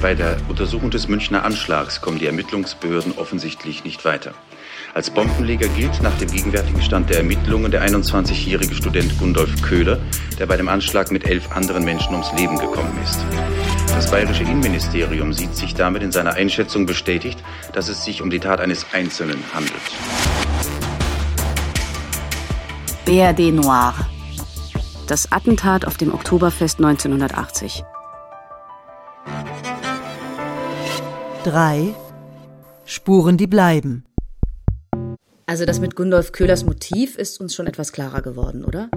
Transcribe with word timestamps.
Bei 0.00 0.14
der 0.14 0.36
Untersuchung 0.48 0.90
des 0.90 1.08
Münchner 1.08 1.44
Anschlags 1.44 2.02
kommen 2.02 2.18
die 2.18 2.26
Ermittlungsbehörden 2.26 3.16
offensichtlich 3.16 3.84
nicht 3.84 4.04
weiter. 4.04 4.34
Als 4.94 5.10
Bombenleger 5.10 5.68
gilt 5.68 6.02
nach 6.02 6.16
dem 6.18 6.30
gegenwärtigen 6.30 6.82
Stand 6.82 7.10
der 7.10 7.18
Ermittlungen 7.18 7.70
der 7.70 7.82
21-jährige 7.82 8.74
Student 8.74 9.18
Gundolf 9.18 9.62
Köhler, 9.62 9.98
der 10.38 10.46
bei 10.46 10.56
dem 10.56 10.68
Anschlag 10.68 11.10
mit 11.10 11.26
elf 11.26 11.50
anderen 11.52 11.84
Menschen 11.84 12.12
ums 12.12 12.30
Leben 12.32 12.58
gekommen 12.58 12.98
ist. 13.02 13.18
Das 13.88 14.10
bayerische 14.10 14.42
Innenministerium 14.42 15.32
sieht 15.32 15.56
sich 15.56 15.74
damit 15.74 16.02
in 16.02 16.12
seiner 16.12 16.34
Einschätzung 16.34 16.84
bestätigt, 16.84 17.42
dass 17.72 17.88
es 17.88 18.04
sich 18.04 18.20
um 18.20 18.28
die 18.28 18.40
Tat 18.40 18.60
eines 18.60 18.86
Einzelnen 18.92 19.42
handelt. 19.54 19.72
BRD 23.06 23.52
Noir. 23.54 23.94
Das 25.06 25.32
Attentat 25.32 25.86
auf 25.86 25.96
dem 25.96 26.12
Oktoberfest 26.12 26.78
1980. 26.78 27.84
3. 31.46 31.94
Spuren, 32.86 33.36
die 33.36 33.46
bleiben. 33.46 34.04
Also 35.46 35.64
das 35.64 35.78
mit 35.78 35.94
Gundolf 35.94 36.32
Köhlers 36.32 36.64
Motiv 36.64 37.16
ist 37.16 37.40
uns 37.40 37.54
schon 37.54 37.68
etwas 37.68 37.92
klarer 37.92 38.20
geworden, 38.20 38.64
oder? 38.64 38.90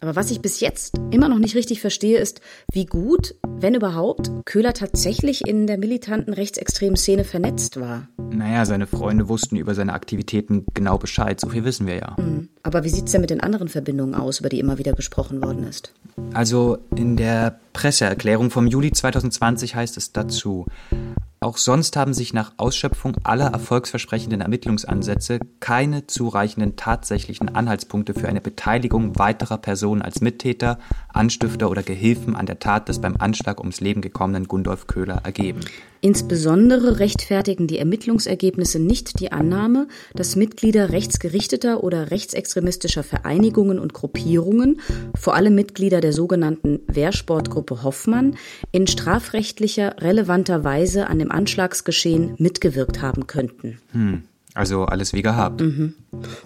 Aber 0.00 0.14
was 0.14 0.30
ich 0.30 0.40
bis 0.40 0.60
jetzt 0.60 0.94
immer 1.10 1.28
noch 1.28 1.40
nicht 1.40 1.56
richtig 1.56 1.80
verstehe, 1.80 2.18
ist, 2.18 2.40
wie 2.70 2.86
gut, 2.86 3.34
wenn 3.42 3.74
überhaupt, 3.74 4.30
Köhler 4.44 4.74
tatsächlich 4.74 5.44
in 5.44 5.66
der 5.66 5.76
militanten 5.76 6.32
rechtsextremen 6.32 6.94
Szene 6.94 7.24
vernetzt 7.24 7.80
war. 7.80 8.06
Naja, 8.30 8.64
seine 8.64 8.86
Freunde 8.86 9.28
wussten 9.28 9.56
über 9.56 9.74
seine 9.74 9.92
Aktivitäten 9.92 10.66
genau 10.74 10.98
Bescheid, 10.98 11.40
so 11.40 11.48
viel 11.48 11.64
wissen 11.64 11.88
wir 11.88 11.96
ja. 11.96 12.16
Mhm. 12.16 12.48
Aber 12.62 12.84
wie 12.84 12.90
sieht's 12.90 13.10
denn 13.10 13.22
mit 13.22 13.30
den 13.30 13.40
anderen 13.40 13.66
Verbindungen 13.66 14.14
aus, 14.14 14.38
über 14.38 14.50
die 14.50 14.60
immer 14.60 14.78
wieder 14.78 14.92
gesprochen 14.92 15.42
worden 15.42 15.64
ist? 15.64 15.92
Also 16.32 16.78
in 16.94 17.16
der 17.16 17.58
Presseerklärung 17.72 18.52
vom 18.52 18.68
Juli 18.68 18.92
2020 18.92 19.74
heißt 19.74 19.96
es 19.96 20.12
dazu, 20.12 20.66
auch 21.40 21.56
sonst 21.56 21.96
haben 21.96 22.14
sich 22.14 22.32
nach 22.32 22.52
Ausschöpfung 22.56 23.16
aller 23.22 23.46
erfolgsversprechenden 23.46 24.40
Ermittlungsansätze 24.40 25.38
keine 25.60 26.08
zureichenden 26.08 26.74
tatsächlichen 26.74 27.54
Anhaltspunkte 27.54 28.12
für 28.12 28.28
eine 28.28 28.40
Beteiligung 28.40 29.16
weiterer 29.18 29.58
Personen 29.58 30.02
als 30.02 30.20
Mittäter, 30.20 30.78
Anstifter 31.18 31.70
oder 31.70 31.82
Gehilfen 31.82 32.36
an 32.36 32.46
der 32.46 32.58
Tat 32.58 32.88
des 32.88 33.00
beim 33.00 33.16
Anschlag 33.18 33.60
ums 33.60 33.80
Leben 33.80 34.00
gekommenen 34.00 34.46
Gundolf 34.46 34.86
Köhler 34.86 35.20
ergeben. 35.24 35.60
Insbesondere 36.00 37.00
rechtfertigen 37.00 37.66
die 37.66 37.78
Ermittlungsergebnisse 37.78 38.78
nicht 38.78 39.18
die 39.18 39.32
Annahme, 39.32 39.88
dass 40.14 40.36
Mitglieder 40.36 40.90
rechtsgerichteter 40.90 41.82
oder 41.82 42.12
rechtsextremistischer 42.12 43.02
Vereinigungen 43.02 43.80
und 43.80 43.92
Gruppierungen, 43.94 44.80
vor 45.16 45.34
allem 45.34 45.56
Mitglieder 45.56 46.00
der 46.00 46.12
sogenannten 46.12 46.80
Wehrsportgruppe 46.86 47.82
Hoffmann, 47.82 48.36
in 48.70 48.86
strafrechtlicher 48.86 49.96
relevanter 50.00 50.62
Weise 50.62 51.08
an 51.08 51.18
dem 51.18 51.32
Anschlagsgeschehen 51.32 52.34
mitgewirkt 52.38 53.02
haben 53.02 53.26
könnten. 53.26 53.78
Hm. 53.92 54.22
Also 54.58 54.86
alles 54.86 55.12
wie 55.12 55.22
gehabt. 55.22 55.60
Mhm. 55.60 55.94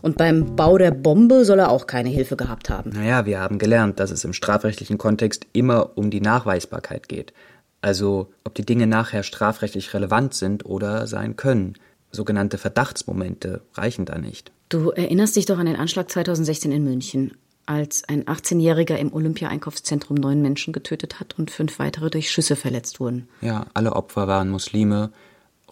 Und 0.03 0.19
beim 0.19 0.55
Bau 0.55 0.77
der 0.77 0.91
Bombe 0.91 1.47
soll 1.47 1.61
er 1.61 1.71
auch 1.71 1.87
keine 1.87 2.11
Hilfe 2.11 2.37
gehabt 2.37 2.69
haben. 2.69 2.91
Naja, 2.91 3.25
wir 3.25 3.41
haben 3.41 3.57
gelernt, 3.57 4.01
dass 4.01 4.11
es 4.11 4.23
im 4.25 4.35
strafrechtlichen 4.35 4.99
Kontext 4.99 5.47
immer 5.55 5.97
um 5.97 6.11
die 6.11 6.21
Nachweisbarkeit 6.21 7.09
geht. 7.09 7.33
Also 7.81 8.31
ob 8.45 8.55
die 8.55 8.67
Dinge 8.67 8.87
nachher 8.87 9.23
strafrechtlich 9.23 9.95
relevant 9.95 10.35
sind 10.35 10.67
oder 10.67 11.07
sein 11.07 11.37
können. 11.37 11.73
Sogenannte 12.11 12.59
Verdachtsmomente 12.59 13.63
reichen 13.73 14.05
da 14.05 14.19
nicht. 14.19 14.53
Du 14.69 14.91
erinnerst 14.91 15.35
dich 15.37 15.47
doch 15.47 15.57
an 15.57 15.65
den 15.65 15.77
Anschlag 15.77 16.11
2016 16.11 16.71
in 16.71 16.85
München, 16.85 17.33
als 17.65 18.07
ein 18.11 18.25
18-Jähriger 18.25 18.97
im 18.97 19.15
Olympia-Einkaufszentrum 19.15 20.19
neun 20.19 20.43
Menschen 20.43 20.75
getötet 20.75 21.19
hat 21.19 21.39
und 21.39 21.51
fünf 21.51 21.79
weitere 21.79 22.11
durch 22.11 22.31
Schüsse 22.31 22.57
verletzt 22.57 23.01
wurden. 23.01 23.27
Ja, 23.41 23.65
alle 23.73 23.95
Opfer 23.95 24.29
waren 24.29 24.51
Muslime, 24.51 25.13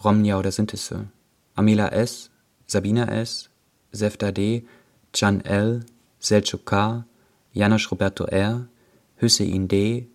Romnia 0.03 0.39
oder 0.39 0.51
Sintisse. 0.51 1.05
Amila 1.53 1.89
S., 1.89 2.30
Sabina 2.71 3.05
S., 3.09 3.49
Sefta 3.91 4.31
D., 4.31 4.63
Can 5.11 5.41
L., 5.41 5.81
Selçuk 6.21 6.65
K., 6.65 7.05
Janusz 7.53 7.91
Roberto 7.91 8.23
R., 8.23 8.69
Hüseyin 9.17 9.67
D., 9.67 10.07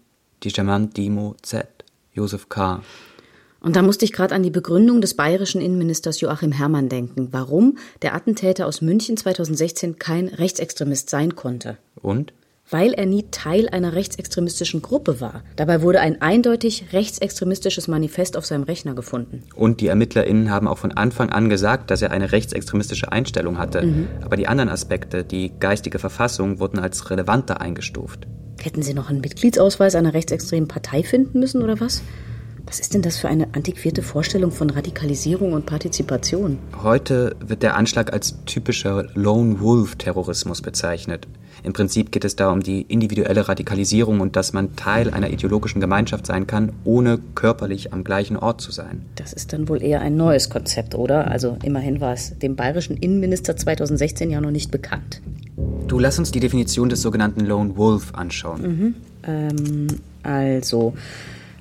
Djamant 0.42 0.96
Dimo 0.96 1.36
Z., 1.42 1.66
Josef 2.14 2.48
K. 2.48 2.82
Und 3.60 3.76
da 3.76 3.82
musste 3.82 4.06
ich 4.06 4.12
gerade 4.12 4.34
an 4.34 4.42
die 4.42 4.50
Begründung 4.50 5.02
des 5.02 5.14
bayerischen 5.14 5.60
Innenministers 5.60 6.20
Joachim 6.22 6.52
Herrmann 6.52 6.88
denken, 6.88 7.28
warum 7.32 7.76
der 8.00 8.14
Attentäter 8.14 8.66
aus 8.66 8.80
München 8.80 9.18
2016 9.18 9.98
kein 9.98 10.28
Rechtsextremist 10.28 11.10
sein 11.10 11.36
konnte. 11.36 11.76
Und? 12.00 12.32
Weil 12.68 12.94
er 12.94 13.06
nie 13.06 13.26
Teil 13.30 13.68
einer 13.68 13.92
rechtsextremistischen 13.92 14.82
Gruppe 14.82 15.20
war. 15.20 15.44
Dabei 15.54 15.82
wurde 15.82 16.00
ein 16.00 16.20
eindeutig 16.20 16.86
rechtsextremistisches 16.92 17.86
Manifest 17.86 18.36
auf 18.36 18.44
seinem 18.44 18.64
Rechner 18.64 18.94
gefunden. 18.94 19.44
Und 19.54 19.80
die 19.80 19.86
ErmittlerInnen 19.86 20.50
haben 20.50 20.66
auch 20.66 20.78
von 20.78 20.90
Anfang 20.90 21.30
an 21.30 21.48
gesagt, 21.48 21.92
dass 21.92 22.02
er 22.02 22.10
eine 22.10 22.32
rechtsextremistische 22.32 23.12
Einstellung 23.12 23.56
hatte. 23.58 23.82
Mhm. 23.82 24.08
Aber 24.24 24.36
die 24.36 24.48
anderen 24.48 24.68
Aspekte, 24.68 25.22
die 25.22 25.52
geistige 25.60 26.00
Verfassung, 26.00 26.58
wurden 26.58 26.80
als 26.80 27.08
relevanter 27.08 27.60
eingestuft. 27.60 28.26
Hätten 28.60 28.82
Sie 28.82 28.94
noch 28.94 29.10
einen 29.10 29.20
Mitgliedsausweis 29.20 29.94
einer 29.94 30.12
rechtsextremen 30.12 30.66
Partei 30.66 31.04
finden 31.04 31.38
müssen 31.38 31.62
oder 31.62 31.78
was? 31.78 32.02
Was 32.66 32.80
ist 32.80 32.94
denn 32.94 33.02
das 33.02 33.16
für 33.16 33.28
eine 33.28 33.54
antiquierte 33.54 34.02
Vorstellung 34.02 34.50
von 34.50 34.70
Radikalisierung 34.70 35.52
und 35.52 35.66
Partizipation? 35.66 36.58
Heute 36.82 37.36
wird 37.38 37.62
der 37.62 37.76
Anschlag 37.76 38.12
als 38.12 38.44
typischer 38.44 39.06
Lone 39.14 39.60
Wolf-Terrorismus 39.60 40.62
bezeichnet. 40.62 41.28
Im 41.62 41.72
Prinzip 41.72 42.12
geht 42.12 42.24
es 42.24 42.36
da 42.36 42.50
um 42.50 42.62
die 42.62 42.82
individuelle 42.82 43.48
Radikalisierung 43.48 44.20
und 44.20 44.36
dass 44.36 44.52
man 44.52 44.76
Teil 44.76 45.10
einer 45.10 45.30
ideologischen 45.30 45.80
Gemeinschaft 45.80 46.26
sein 46.26 46.46
kann, 46.46 46.72
ohne 46.84 47.18
körperlich 47.34 47.92
am 47.92 48.04
gleichen 48.04 48.36
Ort 48.36 48.60
zu 48.60 48.72
sein. 48.72 49.02
Das 49.16 49.32
ist 49.32 49.52
dann 49.52 49.68
wohl 49.68 49.82
eher 49.82 50.00
ein 50.00 50.16
neues 50.16 50.50
Konzept, 50.50 50.94
oder? 50.94 51.30
Also 51.30 51.56
immerhin 51.62 52.00
war 52.00 52.12
es 52.12 52.38
dem 52.38 52.56
bayerischen 52.56 52.96
Innenminister 52.96 53.56
2016 53.56 54.30
ja 54.30 54.40
noch 54.40 54.50
nicht 54.50 54.70
bekannt. 54.70 55.22
Du 55.88 55.98
lass 55.98 56.18
uns 56.18 56.30
die 56.30 56.40
Definition 56.40 56.88
des 56.88 57.00
sogenannten 57.02 57.46
Lone 57.46 57.76
Wolf 57.76 58.12
anschauen. 58.14 58.62
Mhm. 58.62 58.94
Ähm, 59.26 59.86
also, 60.22 60.94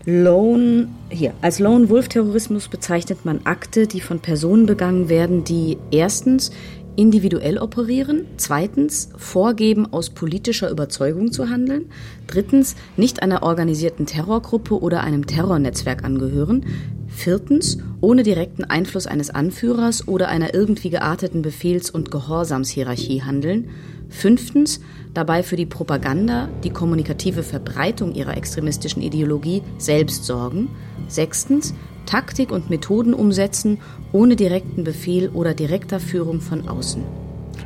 Lone, 0.05 0.87
hier, 1.09 1.33
als 1.41 1.59
Lone 1.59 1.89
Wolf 1.89 2.09
Terrorismus 2.09 2.67
bezeichnet 2.67 3.25
man 3.25 3.41
Akte, 3.43 3.87
die 3.87 4.01
von 4.01 4.19
Personen 4.19 4.65
begangen 4.65 5.09
werden, 5.09 5.43
die 5.43 5.77
erstens 5.91 6.51
individuell 6.95 7.57
operieren, 7.57 8.25
zweitens 8.37 9.09
vorgeben, 9.17 9.91
aus 9.91 10.09
politischer 10.09 10.69
Überzeugung 10.69 11.31
zu 11.31 11.49
handeln, 11.49 11.89
drittens 12.27 12.75
nicht 12.97 13.21
einer 13.21 13.43
organisierten 13.43 14.05
Terrorgruppe 14.05 14.79
oder 14.79 15.01
einem 15.01 15.27
Terrornetzwerk 15.27 16.03
angehören, 16.03 16.65
viertens 17.07 17.77
ohne 18.01 18.23
direkten 18.23 18.63
Einfluss 18.63 19.07
eines 19.07 19.29
Anführers 19.29 20.07
oder 20.07 20.27
einer 20.27 20.53
irgendwie 20.53 20.89
gearteten 20.89 21.41
Befehls- 21.41 21.89
und 21.89 22.11
Gehorsamshierarchie 22.11 23.23
handeln, 23.23 23.69
fünftens 24.09 24.81
dabei 25.13 25.43
für 25.43 25.55
die 25.55 25.65
Propaganda, 25.65 26.49
die 26.63 26.69
kommunikative 26.69 27.43
Verbreitung 27.43 28.13
ihrer 28.13 28.37
extremistischen 28.37 29.01
Ideologie 29.01 29.61
selbst 29.77 30.25
sorgen, 30.25 30.69
sechstens 31.07 31.73
Taktik 32.05 32.51
und 32.51 32.69
Methoden 32.69 33.13
umsetzen, 33.13 33.79
ohne 34.11 34.35
direkten 34.35 34.83
Befehl 34.83 35.29
oder 35.29 35.53
direkter 35.53 35.99
Führung 35.99 36.41
von 36.41 36.67
außen. 36.67 37.03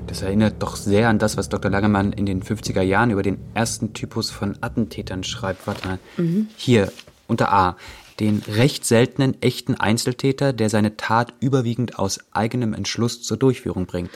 Das 0.07 0.22
erinnert 0.22 0.55
doch 0.59 0.75
sehr 0.75 1.09
an 1.09 1.19
das, 1.19 1.38
was 1.38 1.50
Dr. 1.50 1.69
Langemann 1.69 2.13
in 2.13 2.25
den 2.25 2.41
50er 2.41 2.81
Jahren 2.81 3.11
über 3.11 3.23
den 3.23 3.38
ersten 3.53 3.94
Typus 3.94 4.31
von 4.31 4.57
Attentätern 4.61 5.23
schreibt. 5.23 5.67
Warte 5.67 5.88
mal. 5.88 5.99
Mhm. 6.17 6.47
Hier, 6.55 6.91
unter 7.28 7.53
A. 7.53 7.78
Den 8.19 8.41
recht 8.47 8.85
seltenen 8.85 9.41
echten 9.41 9.75
Einzeltäter, 9.75 10.51
der 10.51 10.69
seine 10.69 10.97
Tat 10.97 11.33
überwiegend 11.39 11.99
aus 11.99 12.19
eigenem 12.31 12.73
Entschluss 12.73 13.22
zur 13.22 13.38
Durchführung 13.38 13.85
bringt. 13.85 14.09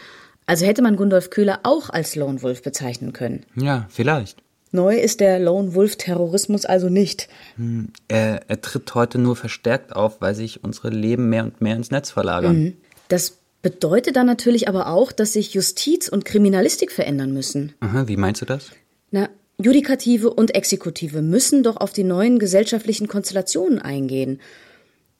Also 0.45 0.65
hätte 0.65 0.81
man 0.81 0.97
Gundolf 0.97 1.29
Köhler 1.29 1.61
auch 1.63 1.89
als 1.89 2.15
Lone 2.15 2.41
Wolf 2.41 2.63
bezeichnen 2.63 3.13
können. 3.13 3.45
Ja, 3.55 3.85
vielleicht. 3.89 4.42
Neu 4.73 4.97
ist 4.97 5.19
der 5.19 5.39
Lone 5.39 5.75
Wolf 5.75 5.97
Terrorismus 5.97 6.65
also 6.65 6.89
nicht. 6.89 7.29
Hm, 7.57 7.89
er, 8.07 8.41
er, 8.47 8.59
tritt 8.59 8.95
heute 8.95 9.19
nur 9.19 9.35
verstärkt 9.35 9.95
auf, 9.95 10.19
weil 10.19 10.33
sich 10.33 10.63
unsere 10.63 10.89
Leben 10.89 11.29
mehr 11.29 11.43
und 11.43 11.61
mehr 11.61 11.75
ins 11.75 11.91
Netz 11.91 12.09
verlagern. 12.09 12.57
Mhm. 12.57 12.77
Das 13.07 13.37
bedeutet 13.61 14.15
dann 14.15 14.25
natürlich 14.25 14.67
aber 14.67 14.87
auch, 14.87 15.11
dass 15.11 15.33
sich 15.33 15.53
Justiz 15.53 16.07
und 16.07 16.25
Kriminalistik 16.25 16.91
verändern 16.91 17.33
müssen. 17.33 17.73
Aha, 17.81 18.07
wie 18.07 18.17
meinst 18.17 18.41
du 18.41 18.45
das? 18.45 18.71
Na, 19.11 19.29
Judikative 19.61 20.33
und 20.33 20.55
Exekutive 20.55 21.21
müssen 21.21 21.61
doch 21.61 21.77
auf 21.77 21.93
die 21.93 22.03
neuen 22.03 22.39
gesellschaftlichen 22.39 23.07
Konstellationen 23.07 23.77
eingehen. 23.77 24.41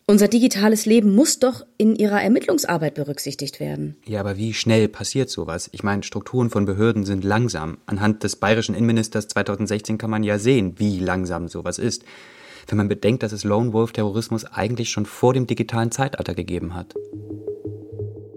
Unser 0.06 0.28
digitales 0.28 0.86
Leben 0.86 1.16
muss 1.16 1.40
doch 1.40 1.66
in 1.78 1.96
ihrer 1.96 2.22
Ermittlungsarbeit 2.22 2.96
berücksichtigt 2.96 3.62
werden. 3.62 3.96
Ja, 4.06 4.20
aber 4.20 4.36
wie 4.36 4.54
schnell 4.54 4.90
passiert 4.90 5.30
sowas? 5.30 5.70
Ich 5.72 5.82
meine, 5.82 6.04
Strukturen 6.04 6.50
von 6.50 6.66
Behörden 6.66 7.06
sind 7.06 7.24
langsam. 7.24 7.78
Anhand 7.86 8.24
des 8.24 8.36
bayerischen 8.36 8.76
Innenministers 8.76 9.30
2016 9.30 9.98
kann 9.98 10.10
man 10.10 10.24
ja 10.24 10.40
sehen, 10.40 10.74
wie 10.78 11.00
langsam 11.00 11.48
sowas 11.48 11.80
ist. 11.80 12.04
Wenn 12.68 12.78
man 12.78 12.90
bedenkt, 12.90 13.24
dass 13.24 13.32
es 13.32 13.46
Lone 13.46 13.72
Wolf 13.72 13.94
Terrorismus 13.94 14.44
eigentlich 14.44 14.90
schon 14.90 15.06
vor 15.06 15.34
dem 15.34 15.48
digitalen 15.48 15.92
Zeitalter 15.92 16.34
gegeben 16.34 16.76
hat. 16.76 16.94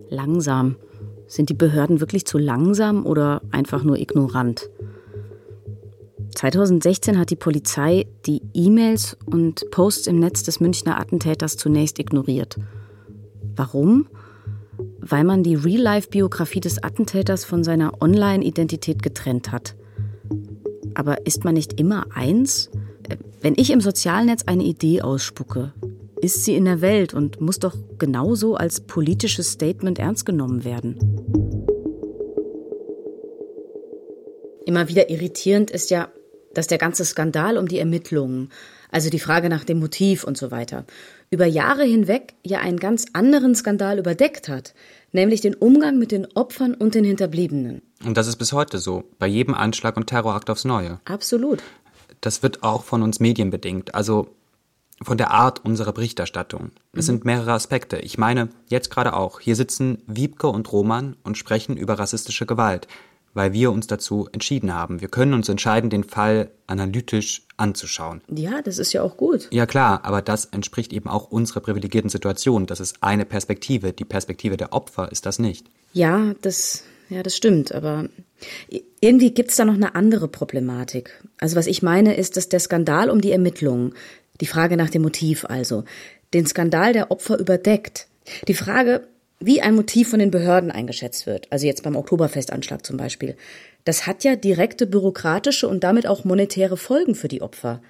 Langsam. 0.09 0.77
Sind 1.27 1.49
die 1.49 1.55
Behörden 1.55 1.99
wirklich 1.99 2.27
zu 2.27 2.39
langsam 2.39 3.05
oder 3.05 3.43
einfach 3.51 3.83
nur 3.83 3.99
ignorant? 3.99 4.71
2016 6.37 7.19
hat 7.19 7.31
die 7.31 7.37
Polizei 7.37 8.07
die 8.27 8.43
E-Mails 8.53 9.17
und 9.25 9.71
Posts 9.71 10.07
im 10.07 10.19
Netz 10.19 10.43
des 10.43 10.61
Münchner 10.61 11.01
Attentäters 11.01 11.57
zunächst 11.57 11.99
ignoriert. 11.99 12.59
Warum? 13.57 14.07
Weil 15.01 15.25
man 15.25 15.43
die 15.43 15.55
Real-Life-Biografie 15.55 16.61
des 16.61 16.83
Attentäters 16.83 17.47
von 17.47 17.65
seiner 17.65 18.03
Online-Identität 18.03 19.03
getrennt 19.03 19.51
hat. 19.51 19.77
Aber 20.95 21.27
ist 21.27 21.45
man 21.45 21.55
nicht 21.55 21.81
immer 21.81 22.05
eins? 22.15 22.71
Wenn 23.41 23.55
ich 23.57 23.71
im 23.71 23.81
Sozialnetz 23.81 24.43
eine 24.45 24.65
Idee 24.65 25.01
ausspucke, 25.01 25.73
ist 26.21 26.45
sie 26.45 26.55
in 26.55 26.67
der 26.67 26.83
Welt 26.83 27.15
und 27.15 27.41
muss 27.41 27.61
doch 27.61 27.75
genauso 27.99 28.57
als 28.57 28.81
politisches 28.83 29.53
Statement 29.53 29.99
ernst 29.99 30.27
genommen 30.27 30.65
werden. 30.65 30.99
Immer 34.67 34.89
wieder 34.89 35.09
irritierend 35.09 35.71
ist 35.71 35.91
ja, 35.91 36.09
dass 36.57 36.67
der 36.67 36.79
ganze 36.79 37.05
Skandal 37.05 37.59
um 37.59 37.69
die 37.69 37.79
Ermittlungen, 37.79 38.51
also 38.91 39.11
die 39.11 39.19
Frage 39.19 39.49
nach 39.51 39.65
dem 39.65 39.79
Motiv 39.79 40.25
und 40.25 40.39
so 40.39 40.51
weiter, 40.51 40.87
über 41.31 41.45
Jahre 41.45 41.85
hinweg 41.85 42.35
ja 42.45 42.61
einen 42.61 42.79
ganz 42.79 43.07
anderen 43.13 43.55
Skandal 43.55 43.99
überdeckt 43.99 44.49
hat, 44.49 44.75
nämlich 45.13 45.43
den 45.43 45.55
Umgang 45.55 45.99
mit 45.99 46.13
den 46.13 46.27
Opfern 46.35 46.73
und 46.75 46.95
den 46.95 47.05
Hinterbliebenen. 47.05 47.83
Und 48.05 48.17
das 48.17 48.27
ist 48.27 48.37
bis 48.37 48.53
heute 48.53 48.79
so, 48.79 49.05
bei 49.19 49.27
jedem 49.27 49.55
Anschlag 49.55 49.97
und 49.97 50.07
Terrorakt 50.07 50.49
aufs 50.49 50.65
Neue. 50.65 51.01
Absolut. 51.05 51.63
Das 52.23 52.43
wird 52.43 52.63
auch 52.63 52.85
von 52.85 53.03
uns 53.03 53.21
Medien 53.21 53.51
bedingt, 53.51 53.95
also 53.95 54.29
von 55.03 55.19
der 55.19 55.33
Art 55.33 55.63
unserer 55.63 55.93
Berichterstattung. 55.93 56.71
Es 56.93 57.01
mhm. 57.01 57.03
sind 57.03 57.25
mehrere 57.27 57.53
Aspekte. 57.53 57.99
Ich 57.99 58.17
meine, 58.17 58.49
jetzt 58.69 58.91
gerade 58.91 59.13
auch. 59.13 59.41
Hier 59.41 59.57
sitzen 59.57 59.99
Wiebke 60.07 60.47
und 60.47 60.73
Roman 60.73 61.17
und 61.23 61.37
sprechen 61.37 61.77
über 61.77 61.99
rassistische 61.99 62.47
Gewalt 62.47 62.89
weil 63.37 63.53
wir 63.53 63.71
uns 63.71 63.87
dazu 63.87 64.29
entschieden 64.33 64.75
haben. 64.75 65.03
Wir 65.03 65.09
können 65.09 65.35
uns 65.35 65.49
entscheiden, 65.49 65.91
den 65.91 66.05
Fall 66.05 66.51
analytisch 66.67 67.43
anzuschauen. 67.59 68.23
Ja, 68.35 68.63
das 68.63 68.79
ist 68.79 68.95
ja 68.95 69.03
auch 69.03 69.19
gut. 69.19 69.49
Ja 69.51 69.67
klar, 69.67 70.01
aber 70.05 70.23
das 70.23 70.47
entspricht 70.47 70.93
eben 70.93 71.09
auch 71.09 71.31
unserer 71.31 71.61
privilegierten 71.61 72.09
Situation. 72.09 72.67
Das 72.67 72.81
ist 72.81 73.03
eine 73.03 73.27
Perspektive. 73.27 73.93
Die 73.93 74.07
Perspektive 74.07 74.57
der 74.57 74.73
Opfer 74.73 75.13
ist 75.13 75.27
das 75.27 75.39
nicht. 75.39 75.67
Ja, 75.93 76.35
das, 76.41 76.83
ja, 77.11 77.23
das 77.23 77.37
stimmt. 77.37 77.73
Aber 77.73 78.09
irgendwie 79.01 79.33
gibt 79.33 79.51
es 79.51 79.57
da 79.57 79.67
noch 79.67 79.75
eine 79.75 79.95
andere 79.95 80.29
Problematik. 80.29 81.23
Also 81.39 81.57
was 81.57 81.67
ich 81.67 81.83
meine 81.83 82.17
ist, 82.17 82.39
dass 82.39 82.49
der 82.49 82.61
Skandal 82.61 83.11
um 83.11 83.21
die 83.21 83.33
Ermittlungen, 83.33 83.93
die 84.41 84.47
Frage 84.47 84.79
nach 84.79 84.91
dem 84.91 85.03
Motiv 85.03 85.45
also, 85.45 85.85
den 86.33 86.47
Skandal 86.47 86.95
der 86.95 87.11
Opfer 87.11 87.39
überdeckt. 87.39 88.09
Die 88.49 88.55
Frage, 88.55 89.07
wie 89.39 89.61
ein 89.61 89.75
Motiv 89.75 90.09
von 90.09 90.19
den 90.19 90.31
Behörden 90.31 90.71
eingeschätzt 90.71 91.27
wird, 91.27 91.51
also 91.53 91.67
jetzt 91.67 91.83
beim 91.83 91.97
Oktoberfestanschlag 91.97 92.85
zum 92.85 92.97
Beispiel, 92.97 93.37
das 93.85 94.07
hat 94.07 94.25
ja 94.25 94.35
direkte 94.35 94.87
bürokratische 94.87 95.69
und 95.69 95.85
damit 95.85 96.07
auch 96.07 96.25
monetäre 96.25 96.77
Folgen 96.77 97.15
für 97.15 97.29
die 97.29 97.43
Opfer. 97.43 97.83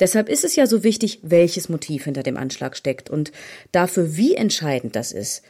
Deshalb 0.00 0.28
ist 0.28 0.44
es 0.44 0.56
ja 0.56 0.66
so 0.66 0.84
wichtig, 0.84 1.20
welches 1.22 1.68
Motiv 1.68 2.04
hinter 2.04 2.22
dem 2.22 2.36
Anschlag 2.36 2.76
steckt 2.76 3.10
und 3.10 3.32
dafür, 3.72 4.16
wie 4.16 4.34
entscheidend 4.34 4.96
das 4.96 5.12
ist, 5.12 5.42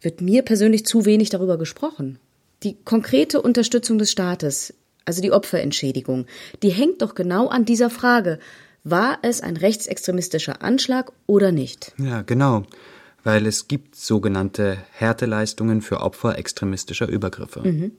wird 0.00 0.20
mir 0.20 0.42
persönlich 0.42 0.86
zu 0.86 1.04
wenig 1.04 1.30
darüber 1.30 1.58
gesprochen. 1.58 2.18
Die 2.62 2.76
konkrete 2.84 3.42
Unterstützung 3.42 3.98
des 3.98 4.10
Staates, 4.10 4.74
also 5.04 5.22
die 5.22 5.32
Opferentschädigung, 5.32 6.26
die 6.62 6.70
hängt 6.70 7.02
doch 7.02 7.14
genau 7.14 7.48
an 7.48 7.64
dieser 7.64 7.90
Frage, 7.90 8.38
war 8.84 9.18
es 9.22 9.40
ein 9.40 9.56
rechtsextremistischer 9.56 10.62
Anschlag 10.62 11.12
oder 11.26 11.50
nicht? 11.50 11.92
Ja, 11.98 12.22
genau 12.22 12.64
weil 13.26 13.44
es 13.44 13.66
gibt 13.66 13.96
sogenannte 13.96 14.78
Härteleistungen 14.92 15.82
für 15.82 16.00
Opfer 16.00 16.38
extremistischer 16.38 17.08
Übergriffe. 17.08 17.60
Mhm. 17.60 17.90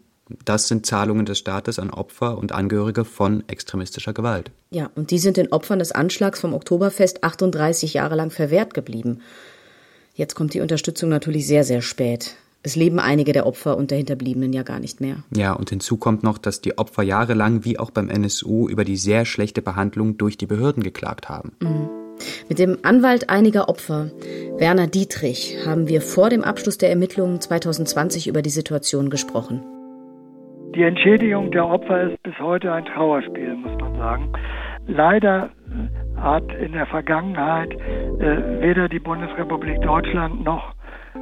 Das 0.46 0.70
sind 0.70 0.86
Zahlungen 0.86 1.26
des 1.26 1.38
Staates 1.38 1.80
an 1.80 1.90
Opfer 1.90 2.38
und 2.38 2.54
Angehörige 2.54 3.04
von 3.04 3.44
extremistischer 3.50 4.14
Gewalt. 4.14 4.52
Ja, 4.72 4.90
und 4.96 5.12
die 5.12 5.20
sind 5.20 5.36
den 5.36 5.52
Opfern 5.52 5.80
des 5.80 5.92
Anschlags 5.92 6.40
vom 6.40 6.54
Oktoberfest 6.54 7.26
38 7.26 7.94
Jahre 7.94 8.16
lang 8.16 8.32
verwehrt 8.32 8.74
geblieben. 8.74 9.20
Jetzt 10.14 10.34
kommt 10.34 10.54
die 10.54 10.62
Unterstützung 10.62 11.10
natürlich 11.10 11.46
sehr, 11.46 11.66
sehr 11.66 11.82
spät. 11.82 12.36
Es 12.64 12.78
leben 12.78 13.00
einige 13.00 13.34
der 13.34 13.46
Opfer 13.46 13.76
und 13.76 13.92
der 13.92 13.98
Hinterbliebenen 13.98 14.54
ja 14.54 14.64
gar 14.64 14.80
nicht 14.80 15.02
mehr. 15.02 15.24
Ja, 15.36 15.52
und 15.52 15.70
hinzu 15.70 15.98
kommt 15.98 16.24
noch, 16.24 16.38
dass 16.38 16.62
die 16.62 16.78
Opfer 16.78 17.04
jahrelang 17.04 17.66
wie 17.66 17.78
auch 17.78 17.92
beim 17.92 18.10
NSU 18.10 18.70
über 18.70 18.86
die 18.86 18.98
sehr 18.98 19.26
schlechte 19.26 19.62
Behandlung 19.62 20.18
durch 20.18 20.38
die 20.38 20.48
Behörden 20.48 20.84
geklagt 20.84 21.28
haben. 21.28 21.52
Mhm. 21.60 21.97
Mit 22.50 22.60
dem 22.60 22.78
Anwalt 22.84 23.30
einiger 23.30 23.70
Opfer, 23.70 24.12
Werner 24.58 24.88
Dietrich, 24.88 25.58
haben 25.66 25.88
wir 25.88 26.02
vor 26.02 26.30
dem 26.30 26.44
Abschluss 26.44 26.78
der 26.78 26.90
Ermittlungen 26.90 27.42
2020 27.42 28.28
über 28.28 28.42
die 28.42 28.50
Situation 28.50 29.10
gesprochen. 29.10 29.64
Die 30.76 30.84
Entschädigung 30.84 31.52
der 31.52 31.66
Opfer 31.66 32.12
ist 32.12 32.22
bis 32.24 32.38
heute 32.40 32.72
ein 32.72 32.86
Trauerspiel, 32.86 33.56
muss 33.56 33.80
man 33.80 33.96
sagen. 33.96 34.32
Leider 34.88 35.50
hat 36.16 36.52
in 36.54 36.74
der 36.74 36.86
Vergangenheit 36.86 37.74
äh, 37.74 38.62
weder 38.62 38.90
die 38.90 39.00
Bundesrepublik 39.00 39.82
Deutschland 39.82 40.44
noch 40.44 40.74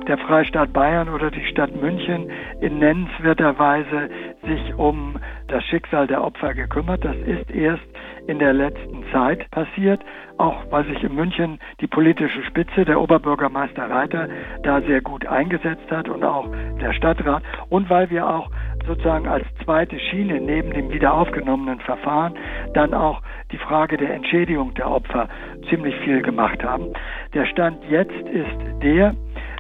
der 0.08 0.18
Freistaat 0.18 0.74
Bayern 0.74 1.10
oder 1.10 1.32
die 1.32 1.46
Stadt 1.46 1.76
München 1.76 2.30
in 2.60 2.80
nennenswerter 2.80 3.58
Weise 3.58 4.10
sich 4.44 4.76
um 4.76 5.18
das 5.48 5.64
Schicksal 5.66 6.08
der 6.08 6.24
Opfer 6.24 6.54
gekümmert. 6.54 7.04
Das 7.04 7.16
ist 7.16 7.50
erst 7.50 7.84
in 8.28 8.40
der 8.40 8.54
letzten 8.54 9.04
Zeit 9.12 9.50
passiert, 9.52 10.02
auch 10.38 10.56
weil 10.70 10.86
sich 10.86 11.04
in 11.04 11.16
München 11.16 11.60
die 11.80 11.88
politische 11.88 12.44
Spitze, 12.44 12.86
der 12.86 13.00
Oberbürgermeister 13.00 13.90
Reiter, 13.90 14.28
da 14.64 14.82
sehr 14.82 15.02
gut 15.02 15.26
eingesetzt 15.26 15.90
hat 15.90 16.10
und 16.10 16.24
auch 16.24 16.48
der 16.82 16.94
Stadtrat 16.94 17.44
und 17.70 17.90
weil 17.90 18.10
wir 18.10 18.28
auch 18.28 18.50
sozusagen 18.86 19.28
als 19.28 19.46
zweite 19.64 19.98
Schiene 20.00 20.40
neben 20.40 20.72
dem 20.72 20.92
wieder 20.92 21.14
aufgenommenen 21.14 21.80
Verfahren 21.80 22.36
dann 22.74 22.94
auch 22.94 23.22
die 23.52 23.58
Frage 23.58 23.98
der 23.98 24.14
Entschädigung 24.14 24.74
der 24.74 24.90
Opfer 24.90 25.28
ziemlich 25.70 25.96
viel 25.98 26.22
gemacht 26.22 26.64
haben. 26.64 26.94
Der 27.34 27.46
Stand 27.46 27.84
jetzt 27.90 28.14
ist 28.30 28.84
der, 28.84 29.16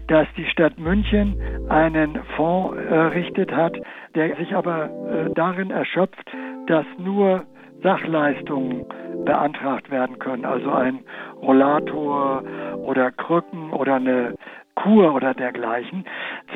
dass 0.07 0.27
die 0.38 0.45
Stadt 0.45 0.77
München 0.77 1.35
einen 1.69 2.19
Fonds 2.35 2.77
errichtet 2.77 3.51
hat, 3.51 3.75
der 4.13 4.35
sich 4.35 4.56
aber 4.56 4.85
äh, 4.85 5.33
darin 5.33 5.71
erschöpft, 5.71 6.31
dass 6.67 6.85
nur 6.97 7.45
Sachleistungen 7.86 8.84
beantragt 9.26 9.92
werden 9.92 10.18
können, 10.18 10.44
also 10.44 10.72
ein 10.72 11.02
Rollator 11.40 12.44
oder 12.78 13.12
Krücken 13.12 13.72
oder 13.74 13.96
eine 13.96 14.34
Kur 14.74 15.14
oder 15.14 15.36
dergleichen. 15.36 16.04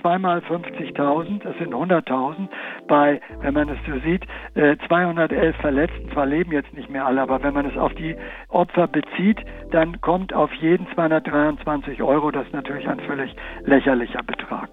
Zweimal 0.01 0.39
50.000, 0.39 1.43
das 1.43 1.55
sind 1.59 1.71
100.000 1.71 2.47
bei, 2.89 3.21
wenn 3.39 3.53
man 3.53 3.69
es 3.69 3.77
so 3.87 3.97
sieht, 3.99 4.25
211 4.55 5.31
äh, 5.31 5.53
Verletzten. 5.61 6.11
Zwar 6.11 6.25
leben 6.25 6.51
jetzt 6.51 6.73
nicht 6.73 6.89
mehr 6.89 7.05
alle, 7.05 7.21
aber 7.21 7.41
wenn 7.41 7.53
man 7.53 7.65
es 7.65 7.77
auf 7.77 7.93
die 7.93 8.17
Opfer 8.49 8.87
bezieht, 8.87 9.39
dann 9.71 10.01
kommt 10.01 10.33
auf 10.33 10.51
jeden 10.55 10.87
223 10.93 12.03
Euro. 12.03 12.31
Das 12.31 12.47
ist 12.47 12.53
natürlich 12.53 12.89
ein 12.89 12.99
völlig 12.99 13.33
lächerlicher 13.63 14.23
Betrag. 14.23 14.69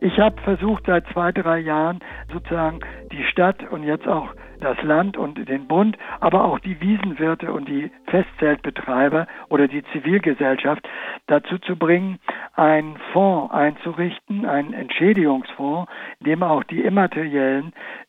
Ich 0.00 0.18
habe 0.18 0.40
versucht 0.42 0.86
seit 0.86 1.06
zwei, 1.12 1.30
drei 1.30 1.58
Jahren 1.58 2.00
sozusagen 2.32 2.80
die 3.12 3.22
Stadt 3.24 3.62
und 3.70 3.84
jetzt 3.84 4.08
auch 4.08 4.34
das 4.60 4.80
Land 4.82 5.16
und 5.16 5.48
den 5.48 5.66
Bund, 5.66 5.96
aber 6.20 6.44
auch 6.44 6.58
die 6.58 6.80
Wiesenwirte 6.80 7.52
und 7.52 7.68
die 7.68 7.90
Festzeltbetreiber 8.06 9.26
oder 9.48 9.68
die 9.68 9.84
Zivilgesellschaft 9.92 10.88
dazu 11.26 11.58
zu 11.58 11.76
bringen, 11.76 12.18
einen 12.54 12.96
Fonds 13.12 13.52
einzurichten, 13.52 14.46
einen 14.46 14.72
Entschädigungsfonds, 14.72 15.90
in 16.20 16.26
dem 16.26 16.42
auch 16.42 16.64
die 16.64 16.82
immateriellen 16.82 17.57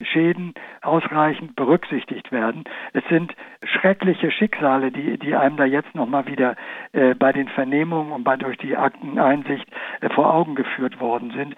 Schäden 0.02 0.54
ausreichend 0.82 1.56
berücksichtigt 1.56 2.32
werden. 2.32 2.64
Es 2.94 3.04
sind 3.10 3.34
schreckliche 3.64 4.32
Schicksale, 4.32 4.92
die, 4.92 5.18
die 5.18 5.36
einem 5.36 5.58
da 5.58 5.66
jetzt 5.66 5.94
nochmal 5.96 6.28
wieder 6.28 6.56
äh, 6.94 7.16
bei 7.16 7.32
den 7.32 7.48
Vernehmungen 7.50 8.12
und 8.12 8.24
bei, 8.24 8.38
durch 8.38 8.58
die 8.58 8.78
Akteneinsicht 8.78 9.68
äh, 10.02 10.10
vor 10.10 10.34
Augen 10.34 10.56
geführt 10.56 11.00
worden 11.00 11.32
sind. 11.36 11.56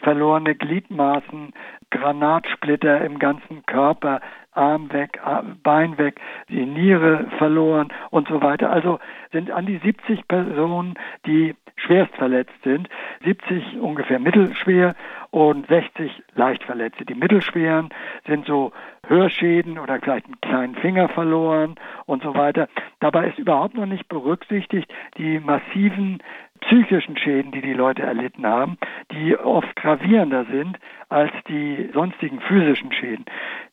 Verlorene 0.00 0.54
Gliedmaßen, 0.54 1.52
Granatsplitter 1.90 3.04
im 3.04 3.18
ganzen 3.18 3.64
Körper, 3.66 4.20
Arm 4.54 4.92
weg, 4.92 5.20
Bein 5.62 5.98
weg, 5.98 6.20
die 6.48 6.64
Niere 6.66 7.26
verloren 7.38 7.88
und 8.10 8.28
so 8.28 8.42
weiter. 8.42 8.70
Also 8.70 8.98
sind 9.32 9.50
an 9.50 9.66
die 9.66 9.78
70 9.78 10.26
Personen, 10.28 10.94
die 11.26 11.54
schwerst 11.76 12.14
verletzt 12.14 12.54
sind, 12.62 12.88
70 13.24 13.80
ungefähr 13.80 14.18
mittelschwer 14.18 14.94
und 15.30 15.66
60 15.66 16.22
leicht 16.34 16.62
verletzte. 16.62 17.04
Die 17.04 17.14
mittelschweren 17.14 17.88
sind 18.26 18.46
so 18.46 18.72
Hörschäden 19.06 19.78
oder 19.78 19.98
vielleicht 20.00 20.26
einen 20.26 20.40
kleinen 20.40 20.74
Finger 20.76 21.08
verloren 21.08 21.74
und 22.06 22.22
so 22.22 22.34
weiter. 22.34 22.68
Dabei 23.00 23.28
ist 23.28 23.38
überhaupt 23.38 23.74
noch 23.74 23.86
nicht 23.86 24.08
berücksichtigt 24.08 24.92
die 25.18 25.40
massiven 25.40 26.22
psychischen 26.66 27.16
Schäden, 27.16 27.52
die 27.52 27.60
die 27.60 27.72
Leute 27.72 28.02
erlitten 28.02 28.46
haben, 28.46 28.78
die 29.12 29.36
oft 29.36 29.74
gravierender 29.76 30.44
sind 30.50 30.78
als 31.08 31.30
die 31.48 31.90
sonstigen 31.92 32.40
physischen 32.40 32.92
Schäden, 32.92 33.24